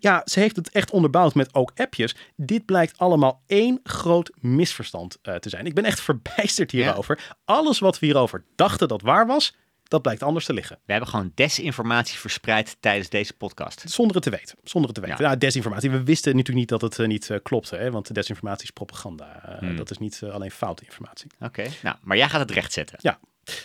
[0.00, 2.16] ja, ze heeft het echt onderbouwd met ook appjes.
[2.36, 5.66] Dit blijkt allemaal één groot misverstand eh, te zijn.
[5.66, 7.34] Ik ben echt verbijsterd hierover.
[7.44, 10.78] Alles wat we hierover dachten dat waar was, dat blijkt anders te liggen.
[10.84, 13.82] We hebben gewoon desinformatie verspreid tijdens deze podcast.
[13.86, 14.58] Zonder het te weten.
[14.62, 15.24] Zonder het te weten.
[15.24, 15.30] Ja.
[15.30, 15.36] Ja.
[15.36, 15.90] desinformatie.
[15.90, 17.76] We wisten natuurlijk niet dat het eh, niet eh, klopte.
[17.76, 17.90] Hè?
[17.90, 19.56] Want desinformatie is propaganda.
[19.58, 19.76] Hmm.
[19.76, 21.30] Dat is niet alleen foute informatie.
[21.40, 22.98] Oké, nou, maar jij gaat het rechtzetten.
[23.00, 23.18] Ja.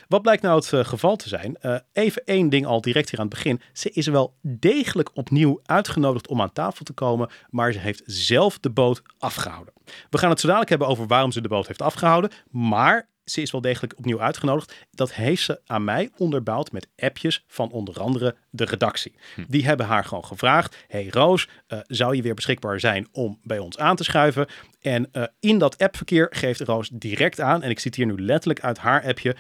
[0.08, 1.58] Wat blijkt nou het eh, geval te zijn?
[1.58, 3.62] Eh, even één ding al direct hier aan het begin.
[3.74, 8.60] Ze is wel degelijk opnieuw uitgenodigd om aan tafel te komen, maar ze heeft zelf
[8.60, 9.74] de boot afgehouden.
[10.10, 13.42] We gaan het zo dadelijk hebben over waarom ze de boot heeft afgehouden, maar ze
[13.42, 14.74] is wel degelijk opnieuw uitgenodigd.
[14.92, 19.16] Dat heeft ze aan mij onderbouwd met appjes van onder andere de redactie.
[19.48, 23.60] Die hebben haar gewoon gevraagd: Hey Roos, eh, zou je weer beschikbaar zijn om bij
[23.60, 24.48] ons aan te schuiven?
[24.82, 29.04] En in dat appverkeer geeft Roos direct aan, en ik citeer nu letterlijk uit haar
[29.04, 29.36] appje: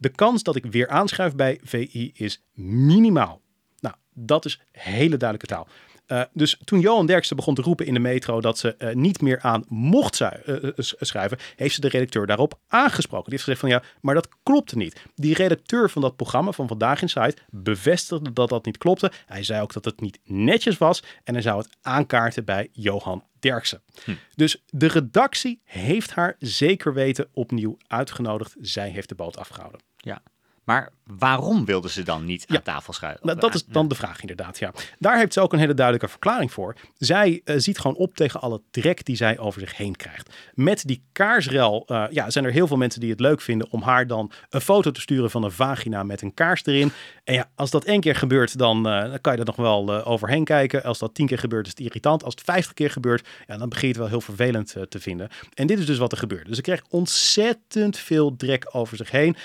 [0.00, 3.40] De kans dat ik weer aanschuif bij VI is minimaal.
[3.80, 5.68] Nou, dat is hele duidelijke taal.
[6.06, 9.20] Uh, dus toen Johan Derksen begon te roepen in de metro dat ze uh, niet
[9.20, 10.28] meer aan mocht uh,
[10.76, 13.30] schrijven, heeft ze de redacteur daarop aangesproken.
[13.30, 15.02] Die heeft gezegd van ja, maar dat klopte niet.
[15.14, 19.12] Die redacteur van dat programma van Vandaag in Site bevestigde dat dat niet klopte.
[19.26, 23.24] Hij zei ook dat het niet netjes was en hij zou het aankaarten bij Johan
[23.38, 23.82] Derksen.
[24.04, 24.14] Hm.
[24.34, 28.56] Dus de redactie heeft haar zeker weten opnieuw uitgenodigd.
[28.60, 29.89] Zij heeft de boot afgehouden.
[30.04, 30.20] Ja,
[30.64, 33.26] maar waarom wilden ze dan niet aan tafel schuiven?
[33.26, 34.72] Nou, dat is dan de vraag inderdaad, ja.
[34.98, 36.76] Daar heeft ze ook een hele duidelijke verklaring voor.
[36.96, 40.34] Zij uh, ziet gewoon op tegen alle drek die zij over zich heen krijgt.
[40.54, 43.82] Met die kaarsrel uh, ja, zijn er heel veel mensen die het leuk vinden om
[43.82, 46.92] haar dan een foto te sturen van een vagina met een kaars erin.
[47.24, 50.04] En ja, als dat één keer gebeurt, dan, uh, dan kan je er nog wel
[50.04, 50.82] overheen kijken.
[50.82, 52.24] Als dat tien keer gebeurt, is het irritant.
[52.24, 55.28] Als het vijftig keer gebeurt, ja, dan begin je het wel heel vervelend te vinden.
[55.54, 56.46] En dit is dus wat er gebeurt.
[56.46, 59.36] Dus ze krijgt ontzettend veel drek over zich heen.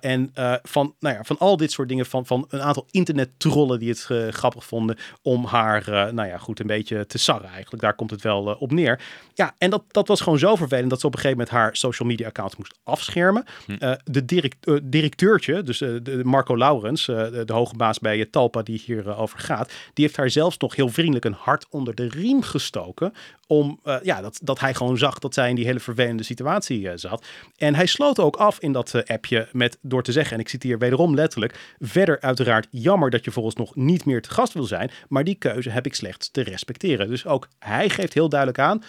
[0.00, 3.88] en van, nou ja, van al dit soort dingen, van, van een aantal internet-trollen die
[3.88, 7.82] het uh, grappig vonden om haar, uh, nou ja, goed, een beetje te sarren eigenlijk.
[7.82, 9.00] Daar komt het wel uh, op neer.
[9.34, 11.76] Ja, en dat, dat was gewoon zo vervelend dat ze op een gegeven moment haar
[11.76, 13.44] social media account moest afschermen.
[13.66, 13.96] Hm.
[14.04, 19.38] de direct, directeurtje, dus de Marco Laurens, de, de, hoge baas bij Talpa die hierover
[19.38, 23.12] gaat, die heeft haar zelfs nog heel vriendelijk een hart onder de riem gestoken
[23.46, 27.26] om, ja, dat, dat hij gewoon zag dat zij in die hele vervelende situatie zat.
[27.56, 30.78] En hij sloot ook af in dat appje met door te zeggen, en ik citeer
[30.78, 31.74] wederom letterlijk.
[31.78, 35.34] Verder uiteraard jammer dat je volgens nog niet meer te gast wil zijn, maar die
[35.34, 37.08] keuze heb ik slechts te respecteren.
[37.08, 38.82] Dus ook hij geeft heel duidelijk aan,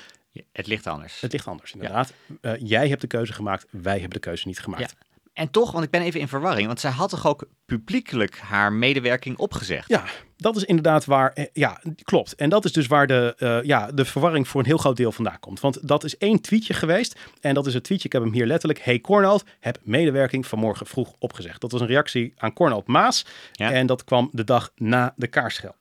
[0.52, 1.22] het ligt anders.
[1.22, 2.14] Het ligt anders, inderdaad.
[2.42, 2.56] Ja.
[2.56, 4.96] Uh, jij hebt de keuze gemaakt, wij hebben de keuze niet gemaakt.
[5.00, 5.08] Ja.
[5.34, 8.74] En toch, want ik ben even in verwarring, want zij had toch ook publiekelijk haar
[8.74, 9.90] medewerking opgezegd?
[9.90, 10.04] Ja,
[10.40, 12.36] dat is inderdaad waar, eh, ja, klopt.
[12.36, 15.12] En dat is dus waar de, uh, ja, de verwarring voor een heel groot deel
[15.12, 15.60] vandaan komt.
[15.60, 17.20] Want dat is één tweetje geweest.
[17.42, 18.80] En dat is het tweetje, ik heb hem hier letterlijk.
[18.84, 21.62] Hey Cornald, heb medewerking vanmorgen vroeg opgezegd.
[21.62, 23.26] Dat was een reactie aan Cornald Maas.
[23.52, 23.72] Ja.
[23.72, 25.76] En dat kwam de dag na de kaarschel.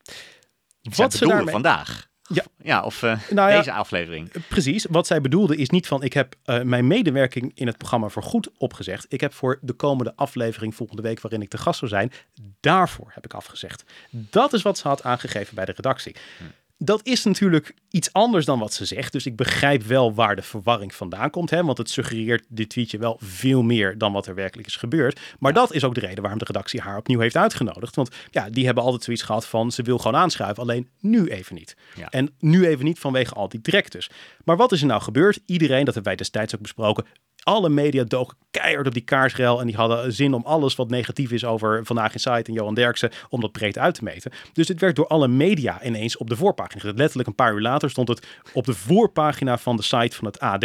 [0.96, 1.52] Wat ze daarmee...
[1.52, 2.07] vandaag.
[2.28, 4.30] Ja, ja of uh, nou ja, deze aflevering.
[4.48, 4.86] Precies.
[4.90, 8.22] Wat zij bedoelde is niet van ik heb uh, mijn medewerking in het programma voor
[8.22, 9.06] goed opgezegd.
[9.08, 12.12] Ik heb voor de komende aflevering volgende week waarin ik te gast zou zijn,
[12.60, 13.84] daarvoor heb ik afgezegd.
[14.10, 16.16] Dat is wat ze had aangegeven bij de redactie.
[16.38, 16.44] Hm.
[16.80, 19.12] Dat is natuurlijk iets anders dan wat ze zegt.
[19.12, 21.50] Dus ik begrijp wel waar de verwarring vandaan komt.
[21.50, 21.64] Hè?
[21.64, 25.20] Want het suggereert dit tweetje wel veel meer dan wat er werkelijk is gebeurd.
[25.38, 27.94] Maar dat is ook de reden waarom de redactie haar opnieuw heeft uitgenodigd.
[27.94, 30.62] Want ja, die hebben altijd zoiets gehad van ze wil gewoon aanschuiven.
[30.62, 31.76] Alleen nu even niet.
[32.10, 34.10] En nu even niet vanwege al die drek dus.
[34.44, 35.40] Maar wat is er nou gebeurd?
[35.46, 37.04] Iedereen, dat hebben wij destijds ook besproken,
[37.48, 39.60] alle media doken keihard op die kaarsrel.
[39.60, 42.74] En die hadden zin om alles wat negatief is over Vandaag in Site en Johan
[42.74, 44.32] Derksen, om dat breed uit te meten.
[44.52, 46.92] Dus dit werd door alle media ineens op de voorpagina.
[46.94, 50.40] Letterlijk een paar uur later stond het op de voorpagina van de site van het
[50.40, 50.64] AD.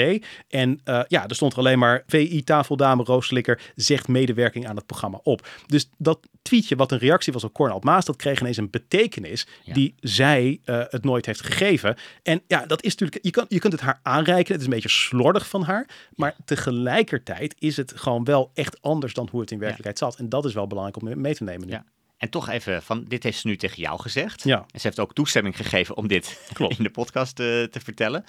[0.50, 4.86] En uh, ja, er stond alleen maar VI tafeldame Roos Slikker zegt medewerking aan het
[4.86, 5.48] programma op.
[5.68, 9.48] Dus dat tweetje wat een reactie was op Cornel Maas, dat kreeg ineens een betekenis
[9.66, 11.96] die zij uh, het nooit heeft gegeven.
[12.24, 14.52] En ja, dat is natuurlijk, je, kan, je kunt het haar aanreiken.
[14.52, 18.82] Het is een beetje slordig van haar, maar tegelijk tegelijkertijd is het gewoon wel echt
[18.82, 20.16] anders dan hoe het in werkelijkheid zat.
[20.16, 21.74] En dat is wel belangrijk om mee te nemen nu.
[21.74, 21.86] Ja.
[22.18, 24.44] En toch even van, dit heeft ze nu tegen jou gezegd.
[24.44, 24.58] Ja.
[24.58, 26.78] En ze heeft ook toestemming gegeven om dit Klopt.
[26.78, 28.24] in de podcast te, eh, te vertellen.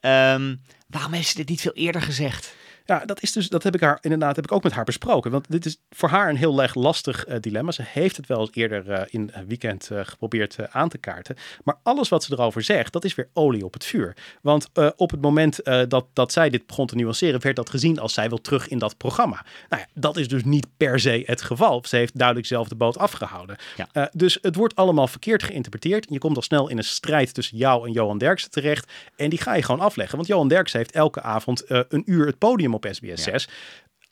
[0.00, 2.54] Um, waarom heeft ze dit niet veel eerder gezegd?
[2.88, 5.30] Ja, dat is dus, dat heb ik haar inderdaad, heb ik ook met haar besproken.
[5.30, 7.70] Want dit is voor haar een heel erg lastig uh, dilemma.
[7.70, 11.36] Ze heeft het wel eens eerder uh, in een weekend uh, geprobeerd aan te kaarten.
[11.64, 14.16] Maar alles wat ze erover zegt, dat is weer olie op het vuur.
[14.42, 18.14] Want op het moment dat, dat zij dit begon te nuanceren, werd dat gezien als
[18.14, 19.44] zij wil terug in dat programma.
[19.68, 21.82] Nou ja, dat is dus niet per se het geval.
[21.86, 23.56] Ze heeft duidelijk zelf de boot afgehouden.
[23.76, 24.10] Ja.
[24.12, 26.06] dus het wordt allemaal verkeerd geïnterpreteerd.
[26.10, 28.92] Je komt al snel in een strijd tussen jou en Johan Derksen terecht.
[29.16, 30.16] En die ga je gewoon afleggen.
[30.16, 33.48] Want Johan Derksen heeft elke avond een uur het podium op SBS 6.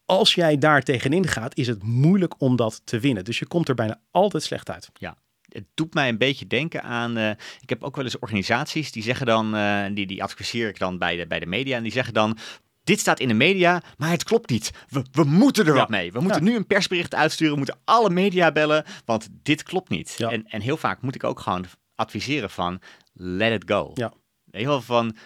[0.04, 3.24] Als jij daar tegenin gaat, is het moeilijk om dat te winnen.
[3.24, 4.90] Dus je komt er bijna altijd slecht uit.
[4.94, 5.16] Ja,
[5.48, 7.18] het doet mij een beetje denken aan.
[7.18, 10.78] Uh, ik heb ook wel eens organisaties die zeggen dan, uh, die, die adviseer ik
[10.78, 11.76] dan bij de, bij de media.
[11.76, 12.38] En die zeggen dan.
[12.84, 14.70] Dit staat in de media, maar het klopt niet.
[14.88, 16.12] We, we moeten er wat mee.
[16.12, 17.52] We moeten nu een persbericht uitsturen.
[17.52, 20.14] We moeten alle media bellen, want dit klopt niet.
[20.18, 20.30] Ja.
[20.30, 22.80] En, en heel vaak moet ik ook gewoon adviseren van
[23.12, 23.90] let it go.
[23.94, 24.12] Ja.
[24.50, 25.16] Heel van,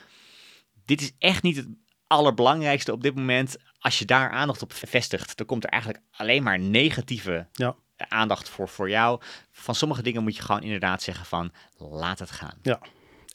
[0.85, 1.69] dit is echt niet het
[2.11, 6.43] allerbelangrijkste op dit moment, als je daar aandacht op vestigt, dan komt er eigenlijk alleen
[6.43, 7.77] maar negatieve ja.
[7.97, 9.21] aandacht voor, voor jou.
[9.53, 12.59] Van sommige dingen moet je gewoon inderdaad zeggen van, laat het gaan.
[12.63, 12.81] Ja.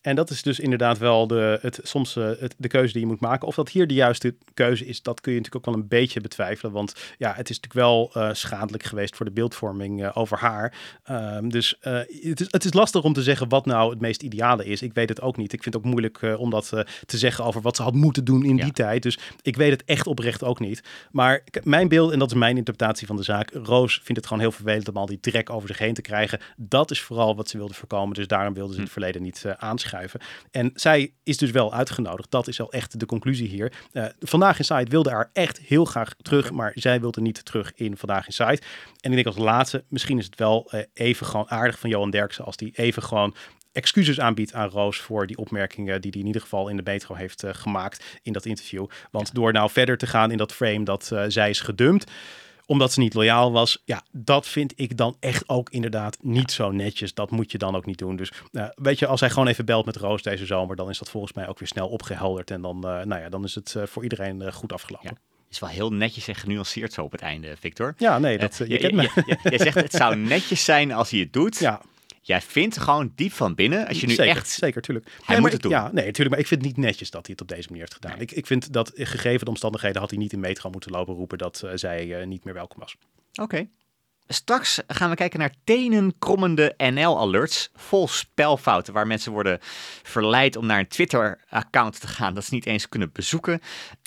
[0.05, 3.07] En dat is dus inderdaad wel de, het, soms uh, het, de keuze die je
[3.07, 3.47] moet maken.
[3.47, 6.21] Of dat hier de juiste keuze is, dat kun je natuurlijk ook wel een beetje
[6.21, 6.71] betwijfelen.
[6.71, 10.73] Want ja, het is natuurlijk wel uh, schadelijk geweest voor de beeldvorming uh, over haar.
[11.11, 14.65] Um, dus het, is, het is lastig om te zeggen wat nou het meest ideale
[14.65, 14.81] is.
[14.81, 15.53] Ik weet het ook niet.
[15.53, 16.69] Ik vind het ook moeilijk om dat
[17.05, 18.63] te zeggen over wat ze had moeten doen in ja.
[18.63, 19.03] die tijd.
[19.03, 20.83] Dus ik weet het echt oprecht ook niet.
[21.11, 23.51] Maar mijn beeld, en dat is mijn interpretatie van de zaak.
[23.53, 26.39] Roos vindt het gewoon heel vervelend om al die trek over zich heen te krijgen.
[26.57, 28.15] Dat is vooral wat ze wilde voorkomen.
[28.15, 28.93] Dus daarom wilde ze het hm.
[28.93, 29.53] verleden niet uh,
[30.51, 32.31] En zij is dus wel uitgenodigd.
[32.31, 33.73] Dat is al echt de conclusie hier.
[33.93, 37.71] Uh, Vandaag in Site wilde haar echt heel graag terug, maar zij wilde niet terug
[37.75, 38.61] in Vandaag in Site.
[38.99, 42.09] En ik denk als laatste, misschien is het wel uh, even gewoon aardig van Johan
[42.09, 43.35] Derksen als die even gewoon
[43.71, 47.15] excuses aanbiedt aan Roos voor die opmerkingen die hij in ieder geval in de metro
[47.15, 48.85] heeft uh, gemaakt in dat interview.
[49.11, 52.11] Want door nou verder te gaan in dat frame dat zij is gedumpt,
[52.65, 53.81] omdat ze niet loyaal was.
[53.85, 57.13] Ja, dat vind ik dan echt ook inderdaad niet zo netjes.
[57.13, 58.15] Dat moet je dan ook niet doen.
[58.15, 60.97] Dus uh, weet je, als hij gewoon even belt met Roos deze zomer, dan is
[60.97, 62.51] dat volgens mij ook weer snel opgehelderd.
[62.51, 65.09] En dan, uh, nou ja, dan is het uh, voor iedereen goed afgelopen.
[65.09, 65.17] Ja
[65.49, 67.93] is wel heel netjes en genuanceerd zo op het einde, Victor.
[67.97, 69.01] Ja, nee, dat, je, kent me.
[69.43, 71.59] Je, zegt het zou netjes zijn als hij het doet.
[71.59, 71.81] Ja
[72.27, 74.49] jij vindt gewoon diep van binnen, als je nu zeker, echt...
[74.49, 75.05] Zeker, tuurlijk.
[75.05, 75.71] Hij nee, moet het doen.
[75.71, 76.29] Ja, nee, natuurlijk.
[76.29, 78.11] Maar ik vind het niet netjes dat hij het op deze manier heeft gedaan.
[78.11, 78.21] Nee.
[78.21, 81.37] Ik, ik vind dat gegeven de omstandigheden had hij niet in metro moeten lopen roepen
[81.37, 82.95] dat uh, zij uh, niet meer welkom was.
[83.31, 83.41] Oké.
[83.41, 83.69] Okay.
[84.27, 87.69] Straks gaan we kijken naar tenenkrommende NL-alerts.
[87.73, 89.57] Vol spelfouten waar mensen worden
[90.03, 93.61] verleid om naar een Twitter-account te gaan dat ze niet eens kunnen bezoeken.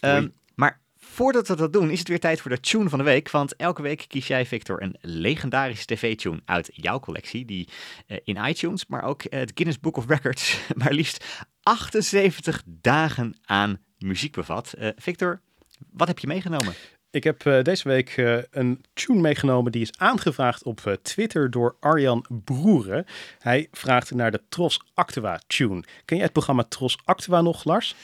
[0.05, 0.81] Um, maar
[1.19, 3.31] Voordat we dat doen, is het weer tijd voor de tune van de week.
[3.31, 7.45] Want elke week kies jij, Victor, een legendarische tv-tune uit jouw collectie.
[7.45, 7.69] Die
[8.07, 11.25] uh, in iTunes, maar ook uh, het Guinness Book of Records, maar liefst
[11.63, 14.75] 78 dagen aan muziek bevat.
[14.79, 15.41] Uh, Victor,
[15.91, 16.75] wat heb je meegenomen?
[17.11, 18.17] Ik heb deze week
[18.51, 23.05] een tune meegenomen die is aangevraagd op Twitter door Arjan Broeren.
[23.39, 25.81] Hij vraagt naar de Tros Actua tune.
[26.05, 27.95] Ken jij het programma Tros Actua nog, Lars?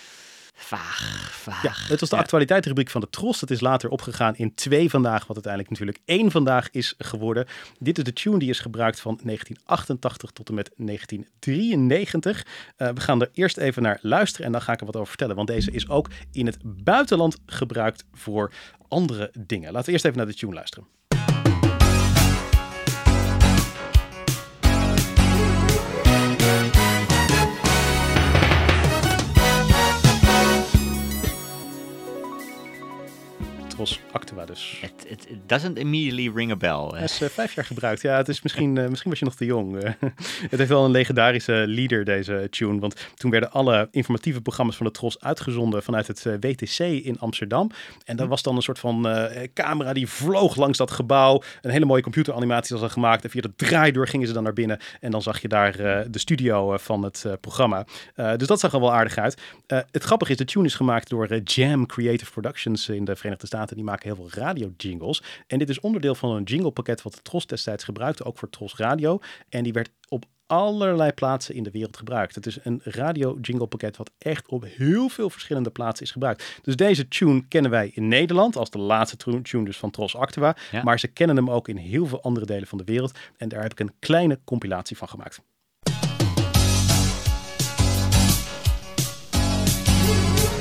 [0.57, 1.63] Vaag, vaag.
[1.63, 3.41] Ja, het was de actualiteitsrubriek van de Tros.
[3.41, 7.47] Dat is later opgegaan in twee vandaag, wat uiteindelijk natuurlijk één vandaag is geworden.
[7.79, 12.47] Dit is de tune die is gebruikt van 1988 tot en met 1993.
[12.77, 15.09] Uh, we gaan er eerst even naar luisteren en dan ga ik er wat over
[15.09, 15.37] vertellen.
[15.37, 18.53] Want deze is ook in het buitenland gebruikt voor
[18.89, 19.73] andere dingen.
[19.73, 20.87] Laten we eerst even naar de tune luisteren.
[34.47, 34.79] Dus.
[34.83, 36.89] It, it, it, doesn't immediately ring a bell.
[36.95, 38.01] Hij is uh, vijf jaar gebruikt.
[38.01, 39.75] Ja, het is misschien, uh, misschien was je nog te jong.
[39.77, 39.91] Uh,
[40.51, 42.81] het heeft wel een legendarische leader, deze tune.
[42.81, 47.71] Want toen werden alle informatieve programma's van de Tros uitgezonden vanuit het WTC in Amsterdam.
[48.05, 49.09] En daar was dan een soort van
[49.55, 51.43] camera die vloog langs dat gebouw.
[51.63, 53.25] Een hele mooie computeranimatie was dan gemaakt.
[53.25, 54.79] En via de draaideur gingen ze dan naar binnen.
[55.01, 55.77] En dan zag je daar
[56.11, 57.87] de studio van het programma.
[58.37, 59.41] dus dat zag er wel aardig uit.
[59.67, 63.77] het grappige is, de tune is gemaakt door Jam Creative Productions in de Verenigde Staten.
[63.77, 65.23] Die maken heel veel radio-jingles.
[65.47, 68.77] En dit is onderdeel van een jinglepakket wat de Tros destijds gebruikte, ook voor Tros
[68.77, 69.19] Radio.
[69.49, 72.35] En die werd op allerlei plaatsen in de wereld gebruikt.
[72.35, 76.61] Het is een radio-jingle pakket wat echt op heel veel verschillende plaatsen is gebruikt.
[76.63, 80.57] Dus deze tune kennen wij in Nederland als de laatste tune dus van Tros Actua.
[80.71, 80.83] Ja.
[80.83, 83.19] Maar ze kennen hem ook in heel veel andere delen van de wereld.
[83.37, 85.41] En daar heb ik een kleine compilatie van gemaakt.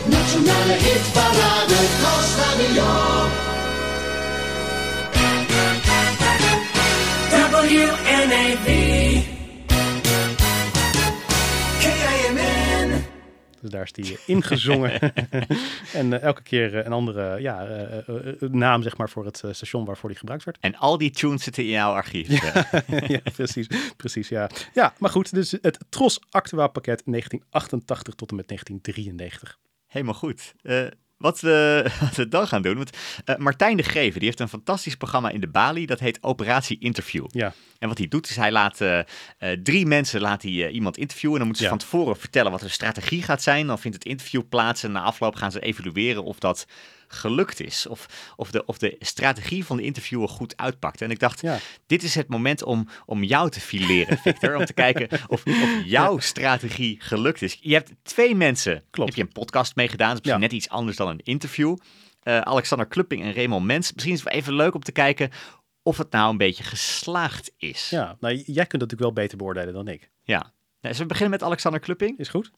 [0.09, 3.42] Nationale hitparade Tros Radio.
[7.63, 8.65] WNAV.
[11.79, 13.03] KIMN.
[13.61, 14.99] Dus daar is die ingezongen.
[15.93, 17.67] en uh, elke keer uh, een andere ja,
[18.07, 20.57] uh, naam zeg maar, voor het station waarvoor die gebruikt werd.
[20.59, 22.41] En al die tunes zitten in jouw archief.
[22.41, 22.65] ja,
[23.07, 23.67] ja, precies.
[23.97, 24.49] precies ja.
[24.73, 25.33] ja, maar goed.
[25.33, 29.59] Dus het Tros Actua pakket 1988 tot en met 1993.
[29.87, 30.53] Helemaal goed.
[31.23, 32.75] Wat, we, wat we dan gaan doen.
[32.75, 35.85] Want uh, Martijn de Geven die heeft een fantastisch programma in de Bali.
[35.85, 37.25] Dat heet Operatie Interview.
[37.31, 37.53] Ja.
[37.79, 38.99] En wat hij doet is hij laat uh,
[39.63, 41.39] drie mensen laat hij, iemand interviewen.
[41.39, 41.77] En dan moeten ze ja.
[41.77, 43.67] van tevoren vertellen wat de strategie gaat zijn.
[43.67, 44.83] Dan vindt het interview plaats.
[44.83, 46.67] En na afloop gaan ze evalueren of dat
[47.13, 47.87] gelukt is.
[47.87, 51.01] Of, of, de, of de strategie van de interviewer goed uitpakt.
[51.01, 51.57] En ik dacht, ja.
[51.85, 54.55] dit is het moment om, om jou te fileren, Victor.
[54.55, 57.57] om te kijken of, of jouw strategie gelukt is.
[57.61, 59.09] Je hebt twee mensen, Klopt.
[59.09, 60.07] heb je een podcast mee gedaan.
[60.07, 60.47] Dat is misschien ja.
[60.47, 61.77] net iets anders dan een interview.
[62.23, 63.93] Uh, Alexander Klupping en Raymond Mens.
[63.93, 65.29] Misschien is het even leuk om te kijken
[65.83, 67.89] of het nou een beetje geslaagd is.
[67.89, 70.09] Ja, nou jij kunt dat natuurlijk wel beter beoordelen dan ik.
[70.23, 70.39] Ja.
[70.39, 72.19] Nou, zullen we beginnen met Alexander Klupping?
[72.19, 72.51] Is goed.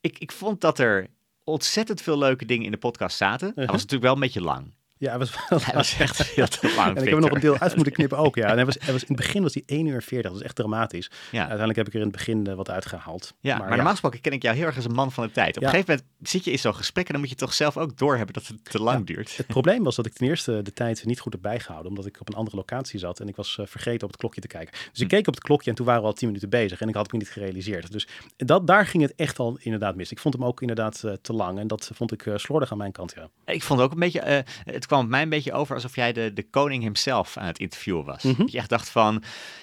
[0.00, 1.08] Ik, ik vond dat er
[1.48, 3.48] ontzettend veel leuke dingen in de podcast zaten.
[3.48, 3.64] Uh -huh.
[3.64, 4.72] Hij was natuurlijk wel een beetje lang.
[4.98, 6.96] Ja, hij was wel Hij was echt veel te lang.
[6.96, 8.46] En ik heb er nog een deel uit moeten knippen ook, ja.
[8.52, 10.46] En hij was, hij was, in het begin was hij 1 uur 40, dat is
[10.46, 11.10] echt dramatisch.
[11.30, 11.38] Ja.
[11.38, 13.34] Uiteindelijk heb ik er in het begin uh, wat uitgehaald.
[13.40, 15.32] Ja, maar, maar normaal gesproken ken ik jou heel erg als een man van de
[15.32, 15.56] tijd.
[15.56, 15.68] Op ja.
[15.68, 17.98] een gegeven moment zit je in zo'n gesprek en dan moet je toch zelf ook
[17.98, 19.36] doorhebben dat het te lang duurt.
[19.36, 22.20] Het probleem was dat ik ten eerste de tijd niet goed heb bijgehouden, omdat ik
[22.20, 24.72] op een andere locatie zat en ik was uh, vergeten op het klokje te kijken.
[24.72, 25.16] Dus ik hm.
[25.16, 27.02] keek op het klokje en toen waren we al 10 minuten bezig en ik had
[27.02, 27.92] het me niet gerealiseerd.
[27.92, 30.10] Dus dat, daar ging het echt al inderdaad mis.
[30.10, 32.92] Ik vond hem ook inderdaad uh, te lang en dat vond ik slordig aan mijn
[32.92, 33.52] kant, ja.
[33.52, 36.32] Ik vond ook een beetje, het kwam op mij een beetje over alsof jij de,
[36.32, 38.22] de koning hemzelf aan het interviewen was.
[38.22, 38.38] Mm -hmm.
[38.38, 39.22] Dat je echt dacht van,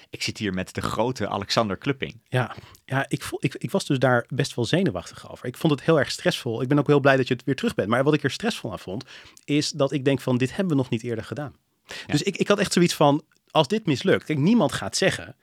[0.09, 2.21] ik zit hier met de grote Alexander Klupping.
[2.27, 2.55] Ja,
[2.85, 5.45] ja ik, voel, ik, ik was dus daar best wel zenuwachtig over.
[5.45, 6.61] Ik vond het heel erg stressvol.
[6.61, 7.89] Ik ben ook heel blij dat je het weer terug bent.
[7.89, 9.05] Maar wat ik er stressvol aan vond,
[9.45, 11.55] is dat ik denk van, dit hebben we nog niet eerder gedaan.
[11.85, 11.93] Ja.
[12.07, 15.35] Dus ik, ik had echt zoiets van, als dit mislukt, kijk, niemand gaat zeggen,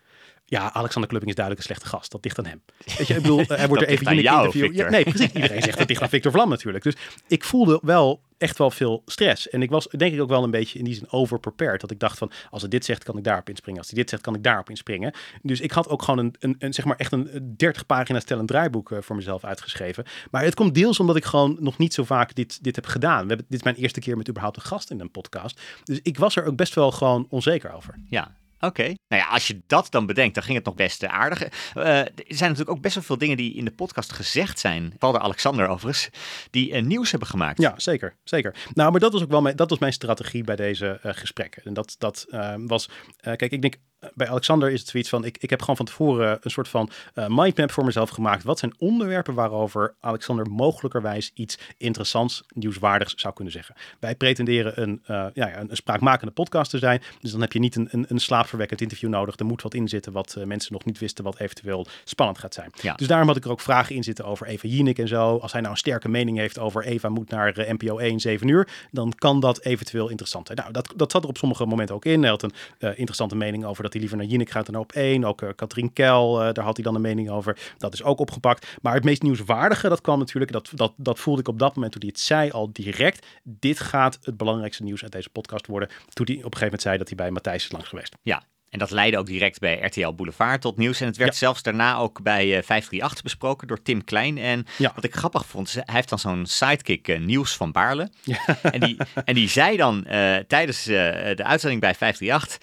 [0.45, 2.11] ja, Alexander Klupping is duidelijk een slechte gast.
[2.11, 2.63] Dat ligt aan hem.
[2.99, 4.75] Weet je, ik bedoel, er wordt er even in interview.
[4.75, 5.33] Ja, nee, precies.
[5.33, 6.85] Iedereen zegt dat ligt aan Victor Vlam natuurlijk.
[6.85, 6.95] Dus
[7.27, 9.49] ik voelde wel echt wel veel stress.
[9.49, 11.81] En ik was denk ik ook wel een beetje in die zin overprepared.
[11.81, 13.81] Dat ik dacht van, als hij dit zegt, kan ik daarop inspringen.
[13.81, 15.13] Als hij dit zegt, kan ik daarop inspringen.
[15.43, 18.91] Dus ik had ook gewoon een, een, zeg maar echt een 30 pagina's stellend draaiboek
[18.91, 20.05] uh, voor mezelf uitgeschreven.
[20.31, 23.23] Maar het komt deels omdat ik gewoon nog niet zo vaak dit, dit heb gedaan.
[23.23, 25.61] We hebben, dit is mijn eerste keer met überhaupt een gast in een podcast.
[25.85, 27.95] Dus ik was er ook best wel gewoon onzeker over.
[28.09, 28.37] Ja,
[28.67, 28.83] Oké.
[28.83, 31.43] Nou ja, als je dat dan bedenkt, dan ging het nog best aardig.
[31.43, 34.91] Uh, er zijn natuurlijk ook best wel veel dingen die in de podcast gezegd zijn.
[34.93, 36.09] Vooral door Alexander overigens,
[36.51, 37.61] die uh, nieuws hebben gemaakt.
[37.61, 38.17] Ja, zeker.
[38.25, 38.55] zeker.
[38.75, 41.65] Nou, maar dat was ook wel mijn, dat was mijn strategie bij deze uh, gesprekken.
[41.65, 42.27] En dat, dat
[42.67, 42.89] was,
[43.21, 43.75] kijk, ik denk
[44.15, 46.91] bij Alexander is het zoiets van, ik, ik heb gewoon van tevoren een soort van
[47.15, 48.45] uh, mindmap voor mezelf gemaakt.
[48.45, 53.75] Wat zijn onderwerpen waarover Alexander mogelijkerwijs iets interessants, nieuwswaardigs zou kunnen zeggen.
[53.99, 57.03] Wij pretenderen een, uh, ja, een, een, spraakmakende podcast te zijn.
[57.21, 59.39] Dus dan heb je niet een, een, een slaapverwekkend interview nodig.
[59.39, 62.55] Er moet wat in zitten wat uh, mensen nog niet wisten wat eventueel spannend gaat
[62.55, 62.71] zijn.
[62.81, 62.95] Ja.
[62.95, 65.37] Dus daarom had ik er ook vragen in zitten over Eva Jinek en zo.
[65.37, 68.69] Als hij nou een sterke mening heeft over Eva moet naar NPO 1, 7 uur,
[68.91, 70.59] dan kan dat eventueel interessant zijn.
[70.59, 72.21] Nou, dat, dat zat er op sommige momenten ook in.
[72.21, 75.25] Hij had een interessante mening over dat hij liever naar Jinek gaat dan op één.
[75.25, 77.59] Ook uh, Katrien Kel, uh, daar had hij dan een mening over.
[77.79, 78.77] Dat is ook opgepakt.
[78.83, 81.93] Maar het meest nieuwswaardige, dat kwam natuurlijk, dat, dat, dat voelde ik op dat moment
[81.93, 83.27] toen hij het zei al direct.
[83.43, 85.89] Dit gaat het belangrijkste nieuws uit deze podcast worden.
[85.89, 88.17] Toen hij op een gegeven moment zei dat hij bij Matthijs is langs geweest.
[88.23, 91.01] Ja, en dat leidde ook direct bij RTL Boulevard tot nieuws.
[91.01, 91.39] En het werd ja.
[91.39, 94.39] zelfs daarna ook bij uh, 538 besproken door Tim Klein.
[94.39, 94.93] En ja.
[94.95, 98.11] wat ik grappig vond, hij heeft dan zo'n sidekick uh, Nieuws van Baarle.
[98.23, 98.39] Ja.
[98.63, 102.59] En, die, en die zei dan uh, tijdens de uitzending bij 538...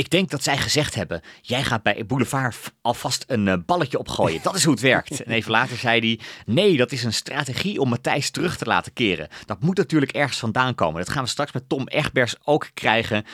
[0.00, 4.42] Ik denk dat zij gezegd hebben: jij gaat bij Boulevard alvast een uh, balletje opgooien.
[4.42, 5.22] Dat is hoe het werkt.
[5.22, 6.20] En even later zei hij:
[6.54, 9.28] nee, dat is een strategie om Matthijs terug te laten keren.
[9.46, 11.00] Dat moet natuurlijk ergens vandaan komen.
[11.00, 13.24] Dat gaan we straks met Tom Egbers ook krijgen.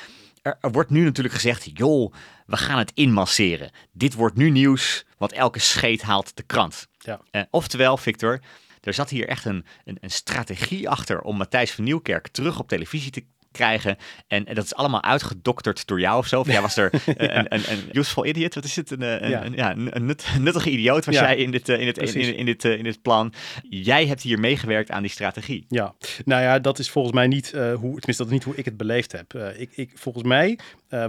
[0.43, 2.13] Er, er wordt nu natuurlijk gezegd: joh,
[2.47, 3.71] we gaan het inmasseren.
[3.93, 6.87] Dit wordt nu nieuws, want elke scheet haalt de krant.
[6.99, 7.21] Ja.
[7.33, 8.41] Uh, oftewel, Victor.
[8.81, 12.69] Er zat hier echt een, een, een strategie achter om Matthijs van Nieuwkerk terug op
[12.69, 13.25] televisie te
[13.57, 13.97] krijgen.
[14.27, 16.41] En, en, dat is allemaal uitgedokterd door jou of zo.
[16.41, 17.15] Of jij was er ja.
[17.17, 18.55] een, een, een, useful idiot.
[18.55, 18.91] Wat is het?
[18.91, 19.77] Een, een, ja.
[19.77, 22.85] een, nut, nuttige idioot was jij in dit, in, dit, in, in, in, dit, in
[22.85, 23.33] dit plan.
[23.69, 25.65] Jij hebt hier meegewerkt aan die strategie.
[25.69, 25.95] Ja,
[26.25, 28.65] nou ja, dat is volgens mij niet uh, hoe, tenminste dat is niet hoe ik
[28.65, 29.35] het beleefd heb.
[29.35, 30.59] Uh, ik, ik, volgens mij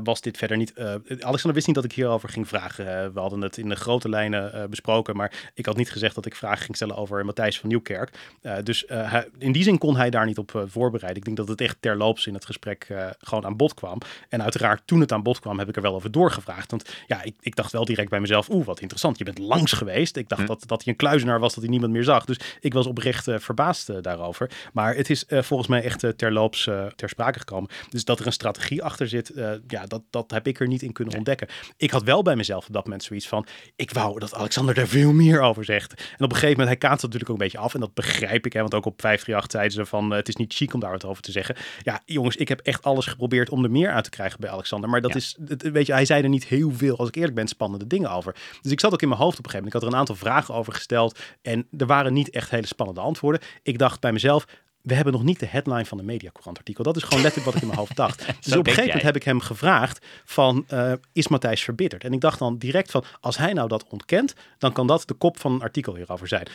[0.03, 0.80] was dit verder niet...
[1.07, 3.13] Alexander wist niet dat ik hierover ging vragen.
[3.13, 6.36] we hadden het in de grote lijnen besproken, maar ik had niet gezegd dat ik
[6.36, 8.17] vragen ging stellen over Matthijs van Nieuwkerk.
[8.63, 11.17] dus hij, in die zin kon hij daar niet op voorbereiden.
[11.17, 12.88] Ik denk dat het echt terloops in het gesprek
[13.19, 13.97] gewoon aan bod kwam.
[14.30, 16.71] En uiteraard toen het aan bod kwam, heb ik er wel over doorgevraagd.
[16.71, 19.17] Want ja, ik, ik dacht wel direct bij mezelf, oeh, wat interessant.
[19.17, 20.15] Je bent langs geweest.
[20.15, 20.47] Ik dacht hm.
[20.47, 22.25] dat, dat hij een kluizenaar was, dat hij niemand meer zag.
[22.25, 24.49] Dus ik was oprecht verbaasd daarover.
[24.73, 26.63] Maar het is volgens mij echt terloops
[26.95, 27.69] ter sprake gekomen.
[27.89, 29.32] Dus dat er een strategie achter zit,
[29.72, 31.24] ja, dat, dat heb ik er niet in kunnen nee.
[31.24, 31.55] ontdekken.
[31.78, 33.45] Ik had wel bij mezelf op dat moment zoiets van,
[33.76, 35.93] ik wou dat Alexander er veel meer over zegt.
[35.93, 37.74] En op een gegeven moment, hij kaatst natuurlijk ook een beetje af.
[37.74, 40.53] En dat begrijp ik, hè, want ook op 538 zeiden ze van, het is niet
[40.53, 41.55] chic om daar wat over te zeggen.
[41.82, 44.89] Ja, jongens, ik heb echt alles geprobeerd om er meer uit te krijgen bij Alexander.
[44.89, 45.18] Maar dat ja.
[45.18, 45.38] is,
[45.72, 48.36] weet je, hij zei er niet heel veel, als ik eerlijk ben, spannende dingen over.
[48.61, 49.76] Dus ik zat ook in mijn hoofd op een gegeven moment.
[49.76, 51.20] Ik had er een aantal vragen over gesteld.
[51.41, 53.41] En er waren niet echt hele spannende antwoorden.
[53.63, 54.45] Ik dacht bij mezelf,
[54.88, 56.83] we hebben nog niet de headline van de Mediacourant artikel.
[56.83, 58.25] Dat is gewoon letterlijk wat ik in mijn hoofd dacht.
[58.41, 62.03] Dus op een gegeven moment heb ik hem gevraagd van, uh, is Matthijs verbitterd?
[62.03, 65.13] En ik dacht dan direct van, als hij nou dat ontkent, dan kan dat de
[65.13, 66.47] kop van een artikel hierover zijn.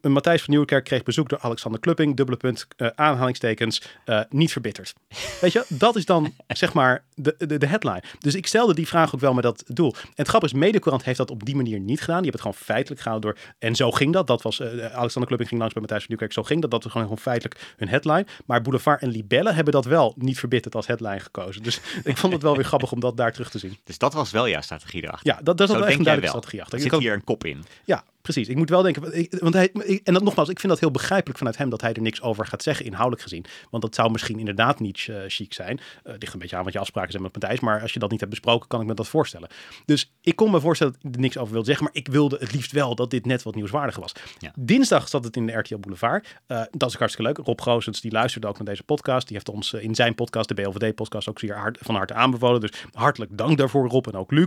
[0.00, 4.52] M Matthijs van Nieuwkerk kreeg bezoek door Alexander Klupping, dubbele punt, uh, aanhalingstekens, uh, niet
[4.52, 4.94] verbitterd.
[5.40, 8.02] Weet je, dat is dan zeg maar de, de, de, headline.
[8.18, 9.94] Dus ik stelde die vraag ook wel met dat doel.
[9.94, 12.22] En het grappige is, Mediacourant heeft dat op die manier niet gedaan.
[12.22, 14.26] Die hebben het gewoon feitelijk gehouden door, en zo ging dat.
[14.26, 16.70] Dat was, Alexander Klupping ging langs bij Matthijs van Nieuwkerk, zo ging dat.
[16.70, 18.26] Dat was gewoon, gewoon feitelijk hun headline.
[18.46, 21.62] Maar Boulevard en Libelle hebben dat wel niet verbitterd als headline gekozen.
[21.62, 23.76] Dus ik vond het wel weer grappig om dat daar terug te zien.
[23.84, 25.32] Dus dat was wel jouw strategie erachter?
[25.32, 26.78] Ja, dat, dat is wel echt een duidelijke strategie achter.
[26.78, 27.64] Er zit hier een kop in.
[27.84, 30.72] Ja, Precies, ik moet wel denken, ik, want hij, ik- en dat nogmaals, ik vind
[30.72, 33.44] dat heel begrijpelijk vanuit hem dat hij er niks over gaat zeggen, inhoudelijk gezien.
[33.70, 35.80] Want dat zou misschien inderdaad niet eh, chic zijn.
[36.02, 38.10] Eh ligt een beetje aan wat je afspraken zijn met Matthijs, maar als je dat
[38.10, 39.48] niet hebt besproken, kan ik me dat voorstellen.
[39.84, 42.36] Dus ik kon me voorstellen dat hij er niks over wilde zeggen, maar ik wilde
[42.40, 44.12] het liefst wel dat dit net wat nieuwswaardig was.
[44.38, 44.52] Ja.
[44.58, 46.36] Dinsdag zat het in de RTL Boulevard.
[46.46, 47.46] Eh, dat is hartstikke leuk.
[47.46, 49.26] Rob Goosens, die luisterde ook naar deze podcast.
[49.26, 52.60] Die heeft ons in zijn podcast, de BLVD-podcast, ook zeer hard, van harte aanbevolen.
[52.60, 54.46] Dus hartelijk dank daarvoor, Rob en ook Luc.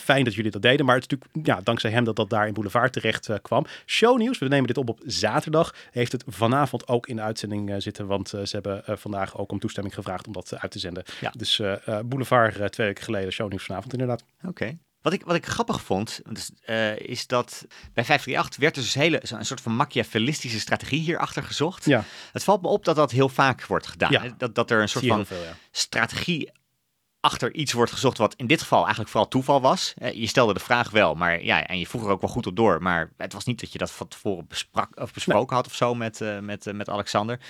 [0.00, 0.86] Fijn dat jullie dat deden.
[0.86, 3.66] Maar het is natuurlijk ja, dankzij hem dat dat daar in Boulevard terecht eh, kwam.
[3.86, 5.74] Shownieuws, we nemen dit op op zaterdag.
[5.90, 8.06] Heeft het vanavond ook in de uitzending eh, zitten.
[8.06, 11.04] Want eh, ze hebben vandaag ook om toestemming gevraagd om dat uit te zenden.
[11.20, 11.32] Ja.
[11.36, 11.62] Dus
[12.04, 14.24] Boulevard twee weken geleden, shownieuws vanavond inderdaad.
[14.46, 14.78] Oké.
[15.00, 16.50] Wat ik, wat ik grappig vond, dus,
[16.96, 21.84] is dat bij 538 werd dus hele, zo- een soort van machiavellistische strategie hierachter gezocht.
[21.84, 24.10] Ja, Het valt me op dat dat heel vaak wordt gedaan.
[24.12, 24.22] Ja.
[24.22, 24.28] hè.
[24.38, 25.56] Dat, dat er een soort van veel, ja.
[25.70, 26.50] strategie
[27.20, 29.94] achter iets wordt gezocht wat in dit geval eigenlijk vooral toeval was.
[29.96, 32.46] Eh, je stelde de vraag wel, maar ja, en je vroeg er ook wel goed
[32.46, 32.82] op door.
[32.82, 35.94] Maar het was niet dat je dat van tevoren besprak, of besproken had of zo
[35.94, 37.40] met, eh, met, eh, met Alexander.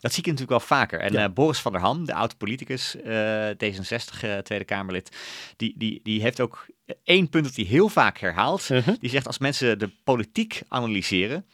[0.00, 1.00] Dat zie ik natuurlijk wel vaker.
[1.00, 1.28] En Ja.
[1.28, 5.16] Boris van der Ham, de oude politicus, eh, D66 eh, Tweede Kamerlid,
[5.56, 6.66] die, die, die heeft ook
[7.04, 8.68] één punt dat hij heel vaak herhaalt.
[8.68, 8.94] Mhm.
[9.00, 11.46] Die zegt als mensen de politiek analyseren,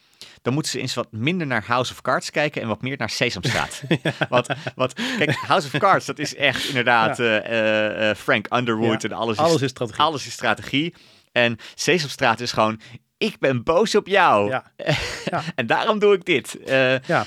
[0.43, 3.11] dan moeten ze eens wat minder naar House of Cards kijken en wat meer naar
[3.11, 3.83] Sesamstraat.
[4.29, 9.03] Want, want kijk, House of Cards, dat is echt inderdaad eh, eh, eh, Frank Underwood
[9.03, 10.03] Ja, en alles is, Alles is strategie.
[10.05, 10.95] alles is strategie.
[11.33, 12.81] En Sesamstraat is gewoon,
[13.19, 14.49] ik ben boos op jou.
[14.49, 14.65] Ja.
[15.31, 15.43] Ja.
[15.55, 16.59] en daarom doe ik dit.
[17.07, 17.27] Ja.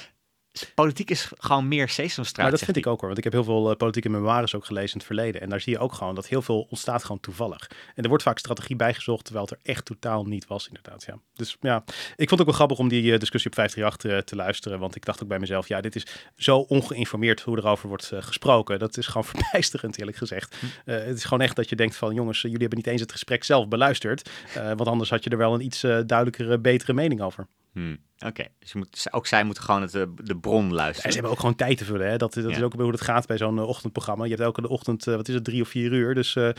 [0.76, 2.42] Politiek is gewoon meer Sesamstraat.
[2.42, 3.08] Maar dat vind ik ook hoor.
[3.08, 5.42] Want ik heb heel veel eh, politieke memoires ook gelezen in het verleden.
[5.42, 7.70] En daar zie je ook gewoon dat heel veel ontstaat gewoon toevallig.
[7.96, 11.04] En er wordt vaak strategie bijgezocht, terwijl het er echt totaal niet was inderdaad.
[11.04, 11.20] Ja.
[11.34, 11.84] Dus ja,
[12.16, 14.80] ik vond het ook wel grappig om die eh, discussie op 538 eh, te luisteren.
[14.80, 18.80] Want ik dacht ook bij mezelf, ja, dit is zo ongeïnformeerd hoe erover wordt gesproken.
[18.80, 20.56] Dat is gewoon verbijsterend eerlijk gezegd.
[20.86, 23.12] Eh, het is gewoon echt dat je denkt van, jongens, jullie hebben niet eens het
[23.12, 24.30] gesprek zelf beluisterd.
[24.54, 27.48] Want anders had je er wel een iets duidelijkere, betere mening over.
[27.72, 31.10] Hmm, Oké, dus moet, ook zij moeten gewoon het, eh, de bron En luisteren.
[31.10, 32.10] ze hebben ook gewoon tijd te vullen.
[32.10, 32.18] Hè?
[32.18, 34.24] Dat, dat is ook hoe het gaat bij zo'n eh, ochtendprogramma.
[34.24, 36.14] Je hebt elke ochtend, eh, wat is het, drie of vier uur.
[36.16, 36.54] Dus de,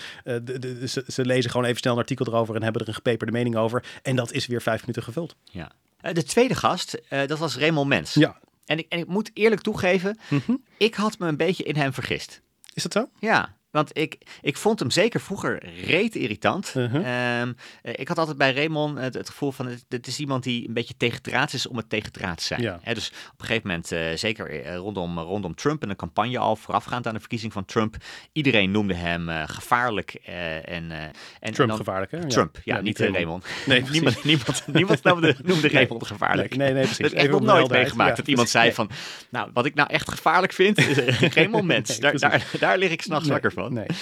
[0.58, 3.32] de- ze, ze lezen gewoon even snel een artikel erover en hebben er een gepeperde
[3.32, 3.84] mening over.
[4.02, 5.34] En dat is weer vijf minuten gevuld.
[5.44, 5.72] Ja.
[6.12, 8.14] De tweede gast, dat was Raymond Mens.
[8.14, 8.38] Ja.
[8.64, 10.56] En ik, en ik moet eerlijk toegeven, Mhm.
[10.76, 12.40] ik had me een beetje in hem vergist.
[12.74, 13.08] Is dat zo?
[13.18, 16.74] Ja, want ik, ik vond hem zeker vroeger reet irritant.
[16.74, 16.96] Mhm.
[16.96, 17.52] Ehm,
[17.82, 20.74] eh, ik had altijd bij Raymond het, het gevoel van, het, is iemand die een
[20.74, 22.60] beetje tegendraads is om het tegendraad te zijn.
[22.62, 22.80] Ja.
[22.94, 26.56] Dus op een gegeven moment, eh, zeker eh, rondom, rondom Trump en de campagne al
[26.56, 27.96] voorafgaand aan de verkiezing van Trump,
[28.32, 30.14] iedereen noemde hem eh, gevaarlijk.
[30.24, 31.02] eh, en, eh,
[31.40, 32.18] en, Trump dan- gevaarlijk, hè?
[32.18, 32.26] Ja.
[32.26, 33.44] Trump, ja, niet eh, Raymond.
[33.44, 33.66] Raymond.
[33.66, 35.72] Nee, niemand, niemand, niemand noemde, noemde Nee.
[35.72, 36.56] Raymond gevaarlijk.
[36.56, 36.98] Nee, nee, nee, precies.
[36.98, 38.16] Dat heb ik nog nooit meegemaakt.
[38.16, 38.90] Dat iemand zei van,
[39.30, 41.98] nou, wat ik nou echt gevaarlijk vind, is eh, Mens.
[42.02, 43.61] Nee, daar, daar, lig ik s'nachts wakker van.
[43.70, 43.86] Nee.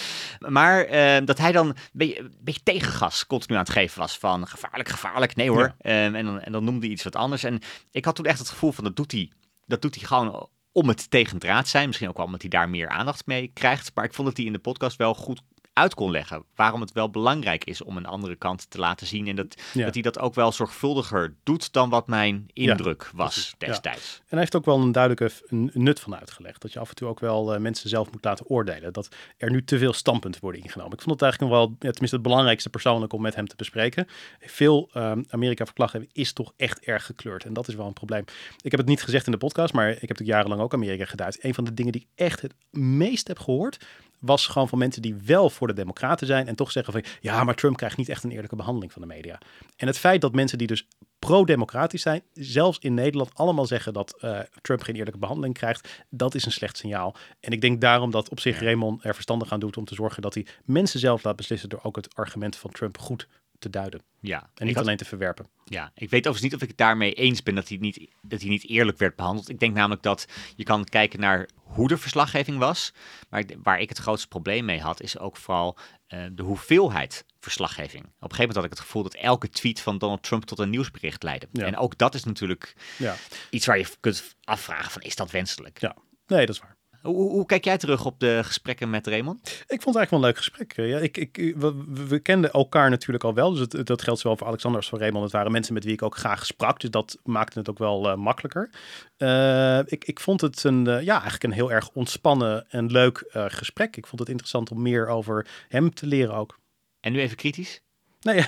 [0.48, 4.18] Maar eh, dat hij dan een beetje, een beetje tegengas continu aan het geven was
[4.18, 5.36] van gevaarlijk, gevaarlijk.
[5.36, 5.74] Nee hoor.
[5.78, 6.04] Ja.
[6.04, 7.44] Ehm, en, dan, en dan noemde hij iets wat anders.
[7.44, 7.58] En
[7.90, 9.30] ik had toen echt het gevoel van dat doet hij,
[9.66, 11.86] dat doet hij gewoon om het tegendraad zijn.
[11.86, 13.90] Misschien ook wel omdat hij daar meer aandacht mee krijgt.
[13.94, 15.42] Maar ik vond dat hij in de podcast wel goed
[15.80, 19.26] uit kon leggen waarom het wel belangrijk is om een andere kant te laten zien.
[19.26, 19.84] En dat, Ja.
[19.84, 24.16] dat hij dat ook wel zorgvuldiger doet dan wat mijn indruk was destijds.
[24.18, 25.30] En hij heeft ook wel een duidelijke
[25.72, 26.62] nut van uitgelegd.
[26.62, 28.92] Dat je af en toe ook wel eh, mensen zelf moet laten oordelen.
[28.92, 30.92] Dat er nu te veel standpunten worden ingenomen.
[30.92, 33.56] Ik vond het eigenlijk nog wel, ja, tenminste het belangrijkste persoonlijk om met hem te
[33.56, 34.06] bespreken.
[34.40, 37.44] Veel ehm, Amerika-verslaggeving is toch echt erg gekleurd.
[37.44, 38.24] En dat is wel een probleem.
[38.62, 41.04] Ik heb het niet gezegd in de podcast, maar ik heb natuurlijk jarenlang ook Amerika
[41.04, 41.44] geduid.
[41.44, 43.86] Een van de dingen die ik echt het meest heb gehoord,
[44.20, 47.44] was gewoon van mensen die wel voor de democraten zijn en toch zeggen van ja,
[47.44, 49.38] maar Trump krijgt niet echt een eerlijke behandeling van de media.
[49.76, 50.86] En het feit dat mensen die dus
[51.18, 56.34] pro-democratisch zijn, zelfs in Nederland allemaal zeggen dat eh, Trump geen eerlijke behandeling krijgt, dat
[56.34, 57.16] is een slecht signaal.
[57.40, 60.22] En ik denk daarom dat op zich Raymond er verstandig aan doet om te zorgen
[60.22, 63.28] dat hij mensen zelf laat beslissen door ook het argument van Trump goed
[63.60, 64.02] te duiden.
[64.20, 65.46] Ja, En niet had- alleen te verwerpen.
[65.64, 68.40] Ja, ik weet overigens niet of ik het daarmee eens ben dat hij, niet, dat
[68.40, 69.48] hij niet eerlijk werd behandeld.
[69.48, 72.92] Ik denk namelijk dat je kan kijken naar hoe de verslaggeving was.
[73.28, 78.04] Maar waar ik het grootste probleem mee had, is ook vooral eh, de hoeveelheid verslaggeving.
[78.04, 80.58] Op een gegeven moment had ik het gevoel dat elke tweet van Donald Trump tot
[80.58, 81.48] een nieuwsbericht leidde.
[81.52, 81.64] Ja.
[81.66, 83.14] En ook dat is natuurlijk Ja,
[83.50, 85.80] iets waar je kunt afvragen van, is dat wenselijk?
[85.80, 85.96] ja.
[86.26, 86.76] nee, dat is waar.
[87.02, 89.40] Hoe, hoe, kijk jij terug op de gesprekken met Raymond?
[89.48, 90.72] Ik vond het eigenlijk wel een leuk gesprek.
[90.72, 93.50] Eh, Ja, ik, ik, we, we- kenden elkaar natuurlijk al wel.
[93.50, 95.22] Dus het, dat geldt zowel voor Alexander als voor Raymond.
[95.24, 96.80] Het waren mensen met wie ik ook graag sprak.
[96.80, 98.70] Dus dat maakte het ook wel eh, makkelijker.
[99.16, 103.18] Eh, ik, ik vond het een, eh, ja, eigenlijk een heel erg ontspannen en leuk
[103.18, 103.96] eh, gesprek.
[103.96, 106.58] Ik vond het interessant om meer over hem te leren ook.
[107.00, 107.80] En nu even kritisch.
[108.20, 108.36] Nee,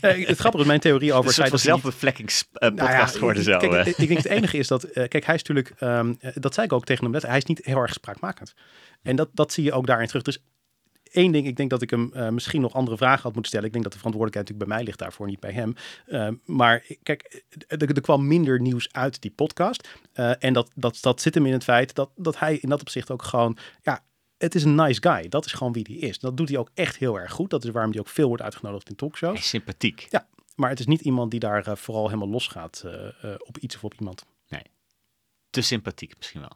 [0.00, 3.42] eh, het grappige is mijn theorie over Een het hij niet- zelfbevlekkingspodcast Nou ja, geworden
[3.42, 3.58] zo.
[3.58, 3.86] Kijk, eh.
[3.86, 6.54] ik, ik denk het enige is dat, eh, kijk, hij is natuurlijk, ehm, eh, dat
[6.54, 8.54] zei ik ook tegen hem net, hij is niet heel erg spraakmakend.
[9.02, 10.22] En dat, dat zie je ook daarin terug.
[10.22, 10.42] Dus
[11.02, 13.66] één ding, ik denk dat ik hem uh, misschien nog andere vragen had moeten stellen.
[13.66, 15.74] Ik denk dat de verantwoordelijkheid natuurlijk bij mij ligt daarvoor, niet bij hem.
[16.06, 19.88] Uh, maar kijk, er, er, kwam minder nieuws uit die podcast.
[20.38, 23.10] en dat, dat, dat zit hem in het feit dat, dat hij in dat opzicht
[23.10, 24.04] ook gewoon, ja,
[24.38, 25.28] het is een nice guy.
[25.28, 26.18] Dat is gewoon wie hij is.
[26.18, 27.50] Dat doet hij ook echt heel erg goed.
[27.50, 29.32] Dat is waarom hij ook veel wordt uitgenodigd in talkshows.
[29.32, 30.06] Hij is sympathiek.
[30.10, 33.58] Ja, maar het is niet iemand die daar uh, vooral helemaal losgaat uh, uh, op
[33.58, 34.24] iets of op iemand.
[34.48, 34.62] Nee,
[35.50, 36.52] te sympathiek misschien wel.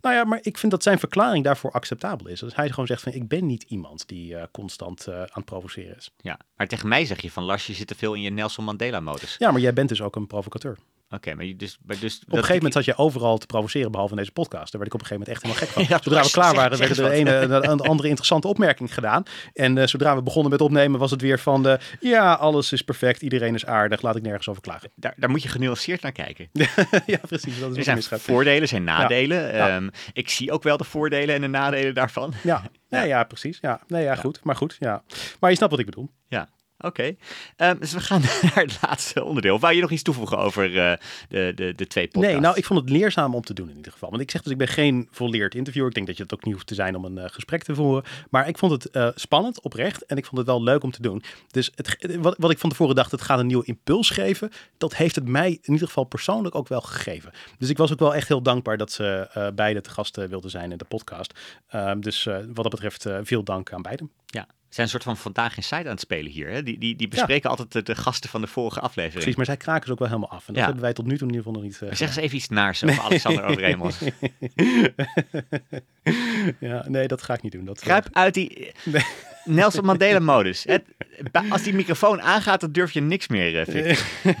[0.00, 2.40] Nou ja, maar ik vind dat zijn verklaring daarvoor acceptabel is.
[2.40, 6.10] Dus hij gewoon zegt van ik ben niet iemand die constant aan het provoceren is.
[6.16, 8.64] Ja, maar tegen mij zeg je van Lars, je zit te veel in je Nelson
[8.64, 9.36] Mandela modus.
[9.38, 10.78] Ja, maar jij bent dus ook een provocateur.
[11.10, 12.16] Oké, maar, dus, maar dus...
[12.16, 14.72] Op een gegeven moment zat je overal te provoceren, behalve in deze podcast.
[14.72, 15.98] Daar werd ik op een gegeven moment echt helemaal gek van.
[16.04, 19.22] zodra we klaar waren, werd er een andere interessante opmerking gedaan.
[19.52, 21.78] En uh, zodra we begonnen met opnemen, was het weer van de...
[22.00, 24.90] Ja, alles is perfect, iedereen is aardig, laat ik nergens over klagen.
[24.94, 26.48] Daar, daar moet je genuanceerd naar kijken.
[27.06, 27.60] ja, precies.
[27.60, 29.54] Dat is er zijn voordelen, zijn nadelen.
[29.54, 29.76] Ja.
[29.76, 32.32] Um, ik zie ook wel de voordelen en de nadelen daarvan.
[32.42, 33.02] Ja, ja.
[33.02, 33.58] ja precies.
[33.60, 33.80] Ja.
[33.86, 34.40] Nee, ja, goed.
[34.42, 35.02] Maar goed, ja.
[35.40, 36.10] Maar je snapt wat ik bedoel.
[36.28, 36.48] Ja.
[36.78, 37.16] Oké,
[37.56, 39.58] um, dus we gaan naar het laatste onderdeel.
[39.58, 40.92] Wou je nog iets toevoegen over uh,
[41.28, 42.32] de, de, de twee podcasts?
[42.32, 44.10] Nee, nou, ik vond het leerzaam om te doen in ieder geval.
[44.10, 45.88] Want ik zeg dus, ik ben geen volleerd interviewer.
[45.88, 47.74] Ik denk dat je het ook niet hoeft te zijn om een uh, gesprek te
[47.74, 48.04] voeren.
[48.30, 50.06] Maar ik vond het uh, spannend, oprecht.
[50.06, 51.22] En ik vond het wel leuk om te doen.
[51.50, 54.50] Dus het, wat, wat ik van tevoren dacht, het gaat een nieuwe impuls geven.
[54.78, 57.32] Dat heeft het mij in ieder geval persoonlijk ook wel gegeven.
[57.58, 60.72] Dus ik was ook wel echt heel dankbaar dat ze beide te gast wilden zijn
[60.72, 61.38] in de podcast.
[61.68, 64.10] Ehm, dus wat dat betreft veel dank aan beiden.
[64.26, 66.50] Ja, zijn een soort van vandaag in site aan het spelen hier.
[66.50, 66.62] Hè?
[66.62, 69.12] Die, die, die bespreken altijd de, gasten van de vorige aflevering.
[69.12, 70.48] Precies, maar zij kraken ze ook wel helemaal af.
[70.48, 71.80] En dat hebben wij tot nu toe in ieder geval nog niet...
[71.82, 73.98] Uh, zeg eens even iets naars over Alexander Overeemels.
[76.60, 77.64] ja, nee, dat ga ik niet doen.
[77.64, 78.72] Dat, Kruip uit die
[79.44, 80.66] Nelson Mandela-modus.
[81.48, 83.96] Als die microfoon aangaat, dan durf je niks meer, uh,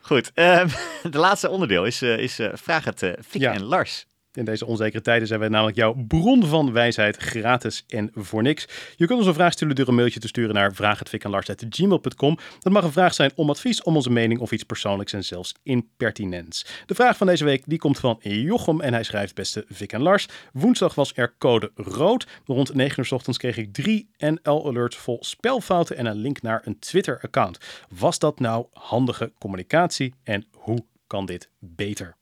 [0.00, 0.64] Goed, uh,
[1.10, 4.06] de laatste onderdeel is, uh, is Vraag het Fik en Lars.
[4.32, 8.68] In deze onzekere tijden zijn wij namelijk jouw bron van wijsheid gratis en voor niks.
[8.96, 12.38] Je kunt ons een vraag sturen door een mailtje te sturen naar vraaghetvikanlars.gmail.com.
[12.58, 15.54] Dat mag een vraag zijn om advies, om onze mening of iets persoonlijks en zelfs
[15.62, 16.66] impertinents.
[16.86, 20.02] De vraag van deze week die komt van Jochem en hij schrijft beste Vic en
[20.02, 20.26] Lars.
[20.52, 22.26] Woensdag was er code rood.
[22.44, 26.62] Rond 9 uur s ochtends kreeg ik drie NL-alerts vol spelfouten en een link naar
[26.64, 27.58] een Twitter-account.
[27.88, 32.18] Was dat nou handige communicatie en hoe kan dit beter?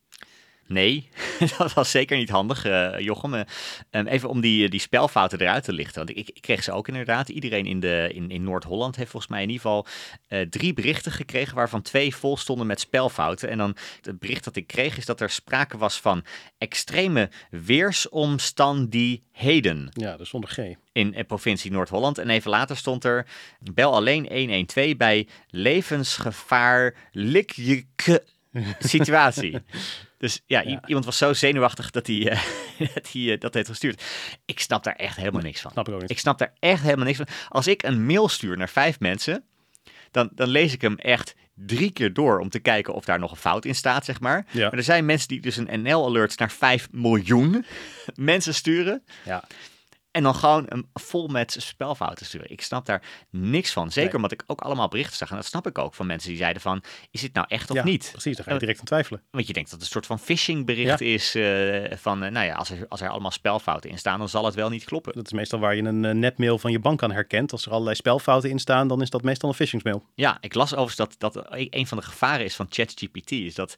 [0.69, 1.09] Nee,
[1.59, 3.35] dat was zeker niet handig, uh, Jochem.
[3.35, 3.41] Uh,
[3.91, 6.05] even om die, die spelfouten eruit te lichten.
[6.05, 7.29] Want ik, ik kreeg ze ook inderdaad.
[7.29, 9.87] Iedereen in, de, in, in Noord-Holland heeft volgens mij in ieder geval
[10.29, 11.55] uh, drie berichten gekregen...
[11.55, 13.49] waarvan twee vol stonden met spelfouten.
[13.49, 16.25] En dan het bericht dat ik kreeg is dat er sprake was van
[16.59, 19.91] extreme weersomstandigheden.
[19.93, 20.59] Ja, dat stond G.
[20.93, 22.19] In de provincie Noord-Holland.
[22.19, 23.27] En even later stond er...
[23.75, 27.55] bel alleen 112 bij levensgevaarlijk
[28.79, 29.59] situatie.
[30.19, 32.41] Dus ja, iemand was zo zenuwachtig dat hij, uh,
[32.95, 34.03] dat, hij uh, dat heeft gestuurd.
[34.45, 35.71] Ik snap daar echt helemaal niks van.
[35.71, 36.11] Snap ik, ook niet.
[36.11, 37.27] ik snap daar echt helemaal niks van.
[37.49, 39.45] Als ik een mail stuur naar vijf mensen,
[40.11, 43.31] dan, dan lees ik hem echt drie keer door om te kijken of daar nog
[43.31, 44.47] een fout in staat, zeg maar.
[44.51, 44.69] Ja.
[44.69, 47.65] Maar er zijn mensen die dus een NL-alert naar 5 miljoen
[48.15, 49.03] mensen sturen.
[49.25, 49.45] Ja.
[50.19, 52.51] En dan gewoon een vol met spelfouten sturen.
[52.51, 53.91] Ik snap daar niks van.
[53.91, 55.31] Zeker omdat ik ook allemaal berichten zag.
[55.31, 57.77] En dat snap ik ook van mensen die zeiden van, is dit nou echt of
[57.77, 58.09] ja, niet?
[58.13, 58.37] precies.
[58.37, 59.23] Dan ga je direct aan twijfelen.
[59.31, 61.37] Want je denkt dat het een soort van phishing bericht is.
[61.37, 64.45] Uh, van, uh, nou ja, als er, als er allemaal spelfouten in staan, dan zal
[64.45, 65.13] het wel niet kloppen.
[65.15, 67.53] Dat is meestal waar je een uh, netmail van je bank aan herkent.
[67.53, 70.05] Als er allerlei spelfouten in staan, dan is dat meestal een phishingsmail.
[70.15, 73.31] Ja, ik las overigens dat, dat een van de gevaren is van ChatGPT.
[73.31, 73.75] Is dat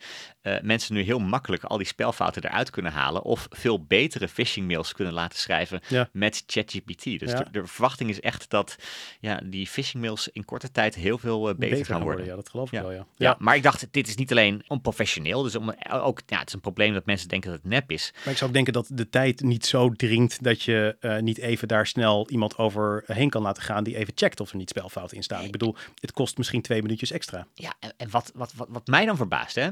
[0.62, 3.22] mensen nu heel makkelijk al die spelfouten eruit kunnen halen.
[3.22, 6.08] Of veel betere phishingmails kunnen laten schrijven ja.
[6.12, 7.04] met ChatGPT.
[7.04, 8.76] Dus de, de, verwachting is echt dat
[9.20, 12.26] ja, die phishingmails in korte tijd heel veel uh, beter, gaan worden.
[12.26, 13.06] Ja, dat geloof ik wel, ja.
[13.16, 13.36] ja.
[13.38, 15.42] Maar ik dacht, dit is niet alleen onprofessioneel.
[15.42, 18.12] Dus om, ook, ja, het is een probleem dat mensen denken dat het nep is.
[18.14, 21.38] Maar ik zou ook denken dat de tijd niet zo dringt dat je uh, niet
[21.38, 25.16] even daar snel iemand overheen kan laten gaan die even checkt of er niet spelfouten
[25.16, 25.44] in staan.
[25.44, 27.46] Ik bedoel, het kost misschien twee minuutjes extra.
[27.54, 29.68] Ja, en, en wat, wat, wat, wat mij dan verbaast, hè,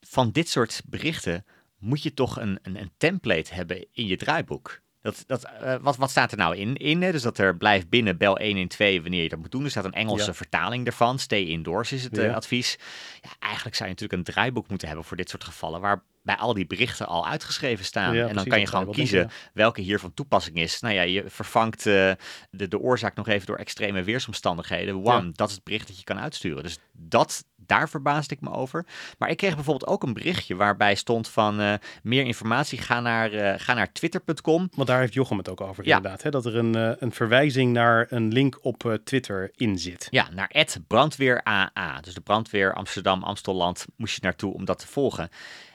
[0.00, 1.44] van dit soort berichten
[1.78, 4.80] moet je toch een, een, een template hebben in je draaiboek.
[5.08, 6.76] Dat, dat, uh, wat, wat staat er nou in?
[6.76, 7.12] in hè?
[7.12, 9.64] Dus dat er blijf binnen, bel 112 wanneer je dat moet doen.
[9.64, 10.34] Er staat een Engelse ja.
[10.34, 11.18] vertaling ervan.
[11.18, 12.24] Stay indoors is het ja.
[12.24, 12.78] uh, advies.
[13.20, 15.80] Ja, eigenlijk zou je natuurlijk een draaiboek moeten hebben voor dit soort gevallen.
[15.80, 18.14] Waar bij al die berichten al uitgeschreven staan.
[18.14, 20.80] Ja, en dan precies, kan je gewoon kiezen welke hier van toepassing is.
[20.80, 22.12] Nou ja, je vervangt uh,
[22.50, 25.02] de, de oorzaak nog even door extreme weersomstandigheden.
[25.02, 26.62] Wam, dat is het bericht dat je kan uitsturen.
[26.62, 28.86] Dus dat, daar verbaasde ik me over.
[29.18, 33.32] Maar ik kreeg bijvoorbeeld ook een berichtje waarbij stond van uh, meer informatie, ga naar,
[33.32, 34.68] uh, ga naar twitter.com.
[34.74, 35.96] Want daar heeft Jochem het ook over ja.
[35.96, 36.22] inderdaad.
[36.22, 36.30] Hè?
[36.30, 40.06] Dat er een, uh, een verwijzing naar een link op Twitter in zit.
[40.10, 42.00] Ja, naar het brandweer AA.
[42.00, 45.28] Dus de brandweer Amsterdam, Amstelland moest je naartoe om dat te volgen.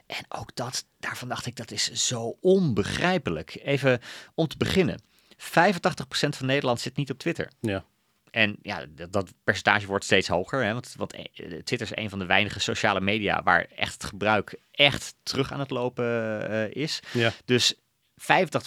[0.06, 3.60] En ook dat, daarvan dacht ik, dat is zo onbegrijpelijk.
[3.64, 4.00] Even
[4.36, 5.02] om te beginnen.
[5.38, 5.38] 85%
[6.10, 7.52] van Nederland zit niet op Twitter.
[7.60, 7.86] Ja.
[8.34, 10.64] En ja, dat, dat percentage wordt steeds hoger.
[10.64, 10.74] Hè?
[10.74, 11.24] Want, want eh,
[11.64, 15.60] Twitter is een van de weinige sociale media waar echt het gebruik echt terug aan
[15.60, 16.06] het lopen
[16.50, 17.00] eh, is.
[17.12, 17.32] Ja.
[17.46, 17.78] Dus 85%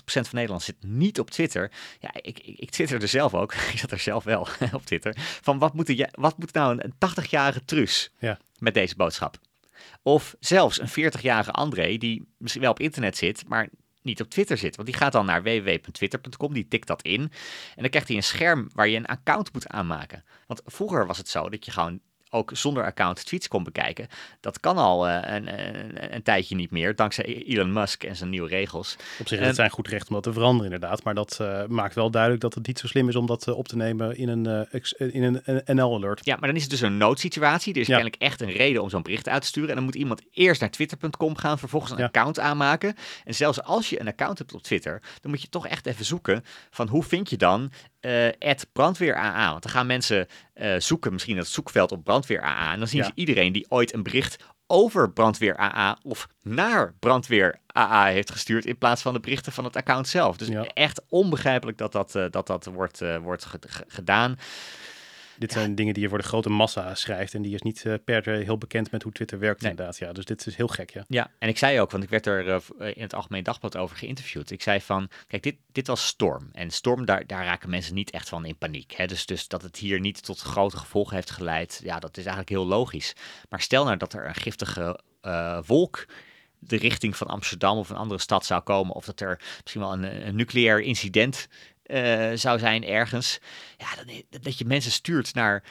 [0.05, 1.71] van Nederland zit niet op Twitter.
[2.01, 3.55] Ja, ik, ik, ik twitterde zelf ook.
[3.73, 5.15] ik zat er zelf wel op Twitter.
[5.19, 6.95] Van wat moet, wat moet nou een
[7.25, 8.39] 80-jarige Truus Ja.
[8.59, 9.39] met deze boodschap?
[10.03, 13.69] Of zelfs een 40-jarige André die misschien wel op internet zit, maar
[14.07, 14.77] niet op Twitter zit.
[14.77, 17.21] Want die gaat dan naar www.twitter.com, die tikt dat in.
[17.75, 20.25] En dan krijgt hij een scherm waar je een account moet aanmaken.
[20.47, 22.01] Want vroeger was het zo dat je gewoon
[22.37, 24.09] ook zonder account tweets kon bekijken.
[24.41, 28.31] Dat kan al uh, een, een, een, tijdje niet meer, dankzij Elon Musk en zijn
[28.31, 28.97] nieuwe regels.
[29.19, 31.03] Op zich het zijn goed recht om dat te veranderen inderdaad.
[31.03, 33.57] Maar dat uh, maakt wel duidelijk dat het niet zo slim is om dat uh,
[33.57, 36.25] op te nemen in een, in een NL-alert.
[36.25, 37.75] Ja, maar dan is het dus een noodsituatie.
[37.75, 37.95] Er is ja.
[37.95, 39.69] kennelijk echt een reden om zo'n bericht uit te sturen.
[39.69, 42.05] En dan moet iemand eerst naar twitter.com gaan, vervolgens een ja.
[42.05, 42.95] account aanmaken.
[43.25, 46.05] En zelfs als je een account hebt op Twitter, dan moet je toch echt even
[46.05, 47.71] zoeken van hoe vind je dan
[48.07, 49.51] uh, brandweer AA.
[49.51, 52.73] Want dan gaan mensen uh, zoeken, misschien het zoekveld op brandweer AA.
[52.73, 53.07] En dan zien ja.
[53.07, 54.37] ze iedereen die ooit een bericht
[54.67, 59.65] over brandweer AA of naar brandweer AA heeft gestuurd in plaats van de berichten van
[59.65, 60.37] het account zelf.
[60.37, 60.65] Dus Ja.
[60.65, 64.39] echt onbegrijpelijk dat dat, eh, dat, dat wordt, eh, wordt ge- ge- gedaan.
[65.39, 67.35] Dit zijn dingen die je voor de grote massa schrijft.
[67.35, 69.71] En die is niet eh, per se heel bekend met hoe Twitter werkt Nee.
[69.71, 69.99] inderdaad.
[69.99, 71.05] Ja, dus dit is heel gek, ja.
[71.09, 73.77] Ja, en ik zei ook, want ik werd er eh, eh, in het Algemeen Dagblad
[73.77, 74.51] over geïnterviewd.
[74.51, 76.49] Ik zei van, kijk, dit, dit was storm.
[76.53, 78.93] En storm, daar, daar raken mensen niet echt van in paniek.
[78.93, 79.07] Hè?
[79.07, 82.49] Dus, dus dat het hier niet tot grote gevolgen heeft geleid, ja, dat is eigenlijk
[82.49, 83.13] heel logisch.
[83.49, 85.01] Maar stel nou dat er een giftige
[85.67, 86.07] wolk
[86.59, 88.95] de richting van Amsterdam of een andere stad zou komen.
[88.95, 91.49] Of dat er misschien wel een, een nucleair incident
[91.87, 93.39] eh, zou zijn ergens.
[93.77, 95.63] Ja, dan, dat je mensen stuurt naar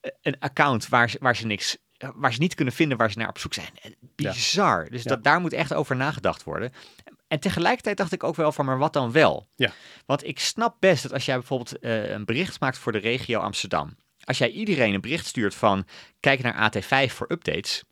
[0.00, 1.76] eh, een account waar ze, waar ze niks
[2.14, 3.68] waar ze niet kunnen vinden waar ze naar op zoek zijn.
[3.82, 4.90] Eh, Bizar.
[4.90, 5.08] Dus Ja.
[5.08, 6.72] dat, daar moet echt over nagedacht worden.
[7.28, 9.48] En tegelijkertijd dacht ik ook wel van, maar wat dan wel?
[9.56, 9.72] Ja.
[10.06, 13.96] Want ik snap best dat als jij bijvoorbeeld een bericht maakt voor de regio Amsterdam.
[14.24, 15.86] Als jij iedereen een bericht stuurt van,
[16.20, 17.82] kijk naar AT5 voor updates.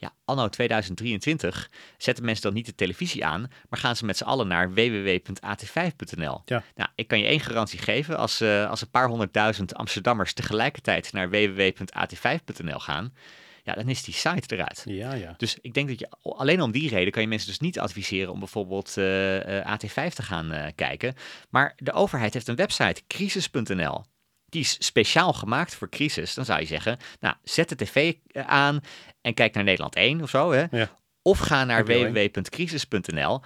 [0.00, 4.24] Ja, anno 2023 zetten mensen dan niet de televisie aan, maar gaan ze met z'n
[4.24, 6.42] allen naar www.at5.nl.
[6.44, 6.62] Ja.
[6.74, 11.12] Nou, ik kan je één garantie geven, als, eh, als een paar honderdduizend Amsterdammers tegelijkertijd
[11.12, 13.14] naar www.at5.nl gaan,
[13.62, 14.82] ja, dan is die site eruit.
[14.84, 15.34] Ja, ja.
[15.36, 18.32] Dus ik denk dat je alleen om die reden kan je mensen dus niet adviseren
[18.32, 21.14] om bijvoorbeeld eh, eh, AT5 te gaan kijken.
[21.50, 24.04] Maar de overheid heeft een website, crisis.nl.
[24.50, 26.34] Die is speciaal gemaakt voor crisis.
[26.34, 28.80] Dan zou je zeggen, nou, zet de tv aan
[29.20, 30.52] en kijk naar Nederland 1 of zo.
[30.52, 30.64] Hè?
[30.70, 30.98] Ja.
[31.22, 32.12] Of ga naar NPO 1.
[32.12, 33.40] www.crisis.nl.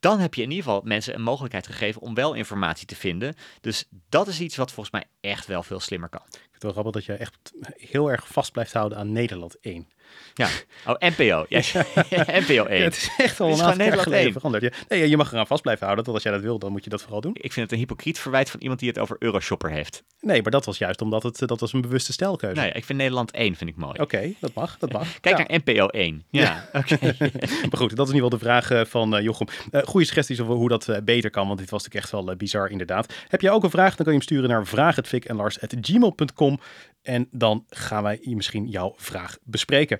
[0.00, 3.34] Dan heb je in ieder geval mensen een mogelijkheid gegeven om wel informatie te vinden.
[3.60, 6.22] Dus dat is iets wat volgens mij echt wel veel slimmer kan.
[6.26, 9.60] Ik vind het wel grappig dat je echt heel erg vast blijft houden aan Nederland
[9.60, 9.88] 1.
[10.34, 10.48] Ja.
[10.86, 11.44] Oh, NPO.
[11.48, 11.60] Ja.
[12.42, 12.78] NPO 1.
[12.78, 14.32] Ja, het is echt al is een aantal jaar Nederland geleden 1.
[14.32, 14.62] veranderd.
[14.62, 14.70] Ja.
[14.88, 16.04] Nee, je mag eraan vast blijven houden.
[16.04, 17.30] Dat als jij dat wil, dan moet je dat vooral doen.
[17.34, 20.02] Ik vind het een hypocriet verwijt van iemand die het over Euroshopper heeft.
[20.20, 22.60] Nee, maar dat was juist omdat het dat was een bewuste stijlkeuze.
[22.60, 24.00] Nee, ik vind Nederland 1 vind ik mooi.
[24.00, 25.20] Oké, dat mag, dat mag.
[25.20, 25.44] Kijk Ja.
[25.48, 26.24] naar NPO 1.
[26.30, 26.98] Ja, oké.
[27.18, 29.46] Maar goed, dat is in ieder geval de vraag eh, van eh, Jochem.
[29.70, 32.70] Eh goede suggesties over hoe dat beter kan, want dit was natuurlijk echt wel bizar
[32.70, 33.14] inderdaad.
[33.28, 36.60] Heb jij ook een vraag, dan kan je hem sturen naar vraaghetvikenlars.gmail.com
[37.02, 39.97] en dan gaan wij misschien jouw vraag bespreken.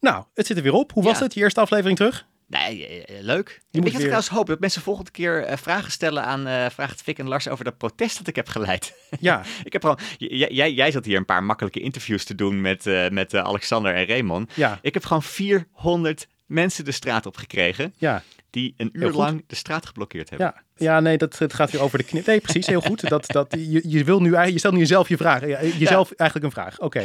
[0.00, 0.92] Nou, het zit er weer op.
[0.92, 1.24] Hoe was Ja.
[1.24, 2.26] het, je eerste aflevering terug?
[2.46, 3.60] Nee, eh, eh, leuk.
[3.70, 6.90] ik had weer- trouwens hoop dat mensen volgende keer eh, vragen stellen aan eh Vraag
[6.90, 8.94] het Fik en Lars over dat protest dat ik heb geleid.
[9.20, 12.84] Ja, ik heb gewoon, jij, jij zat hier een paar makkelijke interviews te doen met,
[13.10, 14.52] met Alexander en Raymond.
[14.54, 18.22] ja, Ik heb gewoon 400 mensen de straat op gekregen ja.
[18.50, 20.46] die een uur lang de straat geblokkeerd hebben.
[20.56, 22.26] Ja, ja nee, dat, het gaat hier over de knip.
[22.26, 23.08] Nee, precies, heel goed.
[23.08, 25.46] Dat, dat, je, je, wil nu, je stelt nu jezelf je vraag.
[25.46, 26.78] Ja, jezelf eigenlijk een vraag.
[26.78, 27.02] Oké.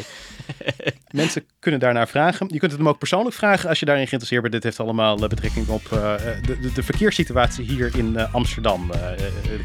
[1.11, 2.47] Mensen kunnen daarnaar vragen.
[2.51, 4.53] Je kunt het hem ook persoonlijk vragen als je daarin geïnteresseerd bent.
[4.53, 8.91] Dit heeft allemaal eh, betrekking op eh, eh, de, de, de verkeerssituatie hier in Amsterdam.
[8.91, 8.99] eh,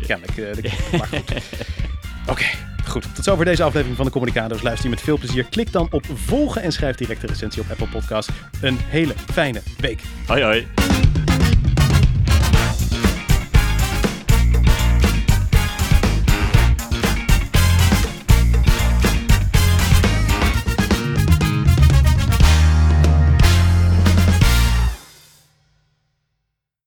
[0.07, 0.35] kennelijk.
[0.63, 1.33] de- maar goed.
[2.33, 2.45] Oké,
[2.87, 3.15] goed.
[3.15, 4.63] Tot zover deze aflevering van de Communicado's.
[4.63, 5.45] Luister je met veel plezier.
[5.45, 8.29] Klik dan op volgen en schrijf direct een recensie op Apple Podcast.
[8.61, 10.01] Een hele fijne week.
[10.27, 10.67] Hoi hoi.